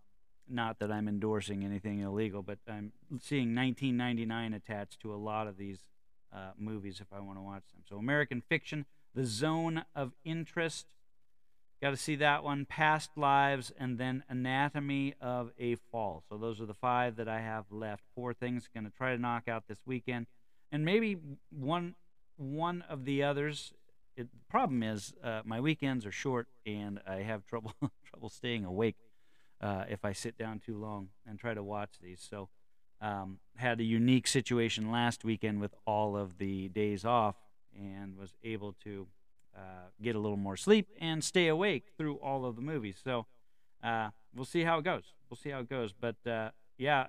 not 0.50 0.80
that 0.80 0.92
I'm 0.92 1.08
endorsing 1.08 1.63
anything 1.63 2.00
illegal, 2.00 2.42
but 2.42 2.60
I'm 2.68 2.92
seeing 3.22 3.56
1999 3.56 4.54
attached 4.54 5.00
to 5.02 5.13
a 5.13 5.15
lot 5.15 5.48
of 5.48 5.58
these 5.58 5.86
uh, 6.34 6.52
movies 6.58 7.00
if 7.02 7.08
I 7.12 7.20
want 7.20 7.38
to 7.38 7.42
watch 7.42 7.63
them. 7.74 7.84
So, 7.88 7.98
American 7.98 8.42
Fiction, 8.42 8.86
The 9.15 9.26
Zone 9.26 9.84
of 9.96 10.13
Interest, 10.24 10.88
got 11.82 11.92
to 11.92 11.98
see 11.98 12.15
that 12.18 12.44
one. 12.44 12.65
Past 12.65 13.12
Lives, 13.15 13.72
and 13.80 13.98
then 13.98 14.24
Anatomy 14.30 15.15
of 15.22 15.52
a 15.60 15.76
Fall. 15.92 16.24
So, 16.30 16.38
those 16.38 16.62
are 16.62 16.65
the 16.65 16.74
five 16.74 17.15
that 17.15 17.28
I 17.28 17.42
have 17.42 17.65
left. 17.72 18.04
Poor 18.15 18.34
Things 18.34 18.70
going 18.74 18.86
to 18.86 18.92
try 18.92 19.15
to 19.15 19.22
knock 19.22 19.48
out 19.48 19.63
this 19.68 19.80
weekend, 19.86 20.28
and 20.72 20.86
maybe 20.86 21.18
one 21.50 21.96
one 22.38 22.84
of 22.89 23.06
the 23.06 23.24
others. 23.24 23.74
It, 24.15 24.28
the 24.32 24.46
problem 24.50 24.84
is 24.84 25.13
uh, 25.24 25.42
my 25.46 25.60
weekends 25.60 26.06
are 26.06 26.12
short, 26.12 26.48
and 26.65 27.00
I 27.08 27.18
have 27.18 27.46
trouble 27.46 27.74
trouble 28.06 28.30
staying 28.30 28.65
awake 28.65 28.98
uh, 29.62 29.86
if 29.89 30.06
I 30.06 30.13
sit 30.13 30.38
down 30.38 30.60
too 30.60 30.78
long 30.78 31.10
and 31.28 31.39
try 31.39 31.54
to 31.54 31.63
watch 31.63 31.96
these. 32.02 32.26
So, 32.28 32.50
um, 33.02 33.40
had 33.56 33.80
a 33.80 33.84
unique 33.84 34.28
situation 34.28 34.92
last 34.92 35.24
weekend 35.24 35.62
with 35.62 35.74
all 35.86 36.18
of 36.18 36.38
the 36.38 36.68
days 36.70 37.06
off 37.06 37.36
and 37.76 38.18
was 38.18 38.34
able 38.44 38.74
to 38.84 39.08
uh, 39.56 39.90
get 40.02 40.16
a 40.16 40.20
little 40.20 40.38
more 40.38 40.58
sleep 40.58 40.88
and 41.00 41.24
stay 41.24 41.48
awake 41.48 41.88
through 41.98 42.16
all 42.16 42.46
of 42.46 42.56
the 42.56 42.62
movies. 42.62 42.98
So, 43.04 43.26
uh, 43.84 44.10
we'll 44.36 44.46
see 44.46 44.64
how 44.64 44.80
it 44.80 44.86
goes. 44.86 45.14
We'll 45.30 45.38
see 45.38 45.50
how 45.50 45.60
it 45.60 45.70
goes. 45.70 45.94
But 45.94 46.16
uh, 46.28 46.50
yeah, 46.78 47.08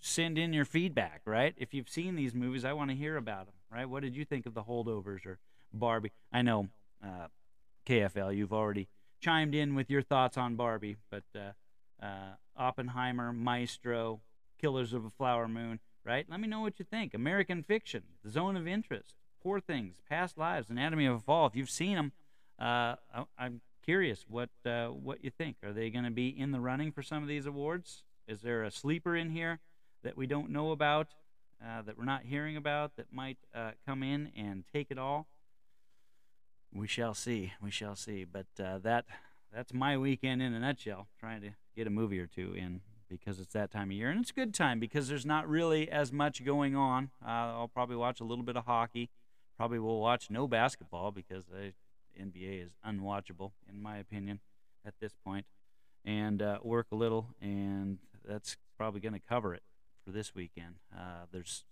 send 0.00 0.38
in 0.38 0.52
your 0.52 0.64
feedback, 0.64 1.22
right? 1.24 1.54
If 1.56 1.74
you've 1.74 1.88
seen 1.88 2.16
these 2.16 2.34
movies, 2.34 2.64
I 2.64 2.72
want 2.72 2.90
to 2.90 2.96
hear 2.96 3.16
about 3.16 3.46
them, 3.46 3.54
right? 3.72 3.88
What 3.88 4.02
did 4.02 4.16
you 4.16 4.24
think 4.24 4.46
of 4.46 4.54
the 4.54 4.62
holdovers 4.62 5.26
or 5.26 5.38
Barbie? 5.72 6.12
I 6.32 6.42
know 6.42 6.68
uh, 7.04 7.28
KFL, 7.86 8.36
you've 8.36 8.52
already 8.52 8.88
chimed 9.20 9.54
in 9.54 9.74
with 9.74 9.90
your 9.90 10.02
thoughts 10.02 10.36
on 10.36 10.56
Barbie, 10.56 10.96
but 11.10 11.24
uh, 11.36 12.04
uh, 12.04 12.34
Oppenheimer, 12.56 13.32
Maestro, 13.32 14.20
Killers 14.60 14.92
of 14.92 15.04
a 15.04 15.10
Flower 15.10 15.48
Moon, 15.48 15.80
right? 16.04 16.26
Let 16.28 16.40
me 16.40 16.46
know 16.46 16.60
what 16.60 16.78
you 16.78 16.84
think. 16.84 17.14
American 17.14 17.62
Fiction, 17.62 18.02
The 18.22 18.30
Zone 18.30 18.56
of 18.56 18.66
Interest, 18.66 19.14
Poor 19.42 19.58
Things, 19.58 19.96
Past 20.08 20.36
Lives, 20.36 20.68
Anatomy 20.68 21.06
of 21.06 21.16
a 21.16 21.20
Fall. 21.20 21.46
If 21.46 21.56
you've 21.56 21.70
seen 21.70 21.96
them, 21.96 22.12
uh, 22.58 22.96
I, 23.38 23.46
am 23.46 23.62
curious 23.82 24.26
what 24.28 24.50
uh, 24.66 24.88
what 24.88 25.24
you 25.24 25.30
think. 25.30 25.56
Are 25.64 25.72
they 25.72 25.88
going 25.88 26.04
to 26.04 26.10
be 26.10 26.28
in 26.28 26.52
the 26.52 26.60
running 26.60 26.92
for 26.92 27.02
some 27.02 27.22
of 27.22 27.28
these 27.28 27.46
awards? 27.46 28.02
Is 28.28 28.42
there 28.42 28.62
a 28.62 28.70
sleeper 28.70 29.16
in 29.16 29.30
here 29.30 29.60
that 30.02 30.16
we 30.16 30.26
don't 30.26 30.50
know 30.50 30.72
about, 30.72 31.08
uh, 31.64 31.82
that 31.82 31.96
we're 31.96 32.04
not 32.04 32.24
hearing 32.24 32.56
about, 32.56 32.96
that 32.96 33.12
might 33.12 33.38
uh, 33.54 33.70
come 33.86 34.02
in 34.02 34.30
and 34.36 34.64
take 34.72 34.90
it 34.90 34.98
all? 34.98 35.26
We 36.72 36.86
shall 36.86 37.14
see. 37.14 37.54
We 37.62 37.70
shall 37.70 37.96
see. 37.96 38.24
But 38.24 38.46
uh, 38.62 38.78
that 38.78 39.06
that's 39.52 39.72
my 39.72 39.96
weekend 39.96 40.42
in 40.42 40.52
a 40.52 40.60
nutshell. 40.60 41.08
Trying 41.18 41.40
to 41.40 41.50
get 41.74 41.86
a 41.86 41.90
movie 41.90 42.20
or 42.20 42.26
two 42.26 42.52
in 42.54 42.82
because 43.10 43.40
it's 43.40 43.52
that 43.52 43.70
time 43.70 43.90
of 43.90 43.92
year, 43.92 44.08
and 44.08 44.20
it's 44.20 44.30
a 44.30 44.34
good 44.34 44.54
time 44.54 44.78
because 44.80 45.08
there's 45.08 45.26
not 45.26 45.46
really 45.48 45.90
as 45.90 46.12
much 46.12 46.44
going 46.44 46.74
on. 46.76 47.10
Uh, 47.22 47.28
I'll 47.58 47.68
probably 47.68 47.96
watch 47.96 48.20
a 48.20 48.24
little 48.24 48.44
bit 48.44 48.56
of 48.56 48.64
hockey. 48.64 49.10
Probably 49.58 49.78
will 49.78 50.00
watch 50.00 50.30
no 50.30 50.46
basketball 50.48 51.10
because 51.10 51.44
the 51.46 51.72
NBA 52.18 52.64
is 52.64 52.70
unwatchable 52.86 53.52
in 53.68 53.82
my 53.82 53.98
opinion 53.98 54.40
at 54.86 54.94
this 55.00 55.12
point. 55.24 55.44
and 56.04 56.40
uh, 56.40 56.58
work 56.62 56.86
a 56.92 56.94
little, 56.94 57.34
and 57.42 57.98
that's 58.26 58.56
probably 58.78 59.00
going 59.00 59.12
to 59.12 59.20
cover 59.20 59.54
it 59.54 59.62
for 60.04 60.12
this 60.12 60.34
weekend. 60.34 60.76
Uh, 60.96 61.26
there's 61.30 61.64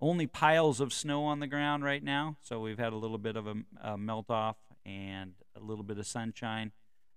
only 0.00 0.26
piles 0.26 0.80
of 0.80 0.92
snow 0.92 1.24
on 1.24 1.40
the 1.40 1.46
ground 1.46 1.82
right 1.84 2.02
now, 2.04 2.36
so 2.40 2.60
we've 2.60 2.78
had 2.78 2.92
a 2.92 2.96
little 2.96 3.18
bit 3.18 3.36
of 3.36 3.46
a, 3.46 3.54
a 3.82 3.98
melt 3.98 4.30
off 4.30 4.56
and 4.84 5.32
a 5.56 5.60
little 5.60 5.84
bit 5.84 5.98
of 5.98 6.06
sunshine. 6.06 6.72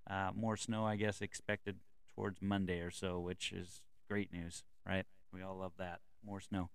Uh, 0.10 0.32
more 0.36 0.56
snow, 0.58 0.86
I 0.86 0.95
guess, 0.95 1.21
expected 1.21 1.78
towards 2.15 2.41
Monday 2.41 2.80
or 2.80 2.91
so, 2.91 3.19
which 3.19 3.51
is 3.51 3.82
great 4.10 4.32
news, 4.32 4.63
right? 4.88 5.06
We 5.32 5.41
all 5.41 5.58
love 5.58 5.73
that. 5.78 5.99
More 6.25 6.39
snow. 6.39 6.69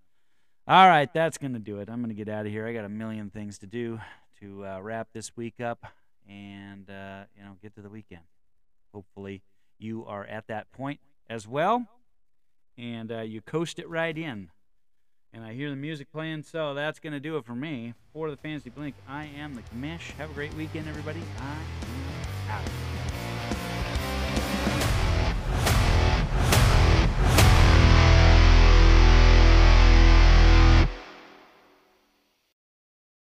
All 0.68 0.88
right, 0.88 1.12
that's 1.12 1.38
going 1.38 1.54
to 1.54 1.58
do 1.58 1.78
it. 1.80 1.88
I'm 1.88 2.00
going 2.00 2.14
to 2.14 2.24
get 2.24 2.28
out 2.28 2.46
of 2.46 2.52
here. 2.52 2.66
I 2.66 2.72
got 2.72 2.84
a 2.84 2.90
million 2.90 3.30
things 3.30 3.58
to 3.58 3.66
do 3.66 4.00
to 4.40 4.66
uh, 4.66 4.80
wrap 4.80 5.08
this 5.12 5.36
week 5.36 5.60
up 5.60 5.84
and, 6.28 6.88
uh, 6.88 7.24
you 7.36 7.42
know, 7.42 7.56
get 7.62 7.74
to 7.74 7.82
the 7.82 7.88
weekend. 7.88 8.22
Hopefully, 8.92 9.42
you 9.78 10.04
are 10.06 10.24
at 10.24 10.46
that 10.48 10.70
point 10.72 11.00
as 11.28 11.48
well 11.48 11.86
and 12.76 13.12
uh, 13.12 13.20
you 13.20 13.40
coast 13.40 13.78
it 13.78 13.88
right 13.88 14.16
in 14.16 14.50
and 15.32 15.44
I 15.44 15.52
hear 15.52 15.70
the 15.70 15.76
music 15.76 16.10
playing. 16.12 16.42
So 16.42 16.74
that's 16.74 16.98
going 16.98 17.12
to 17.12 17.20
do 17.20 17.36
it 17.36 17.44
for 17.44 17.54
me. 17.54 17.94
For 18.12 18.30
the 18.30 18.36
Fantasy 18.36 18.70
Blink, 18.70 18.96
I 19.08 19.26
am 19.26 19.54
the 19.54 19.62
Commish. 19.62 20.10
Have 20.18 20.30
a 20.30 20.34
great 20.34 20.54
weekend, 20.54 20.88
everybody. 20.88 21.22
I 21.38 21.52
am 21.52 22.64
out. 22.64 22.89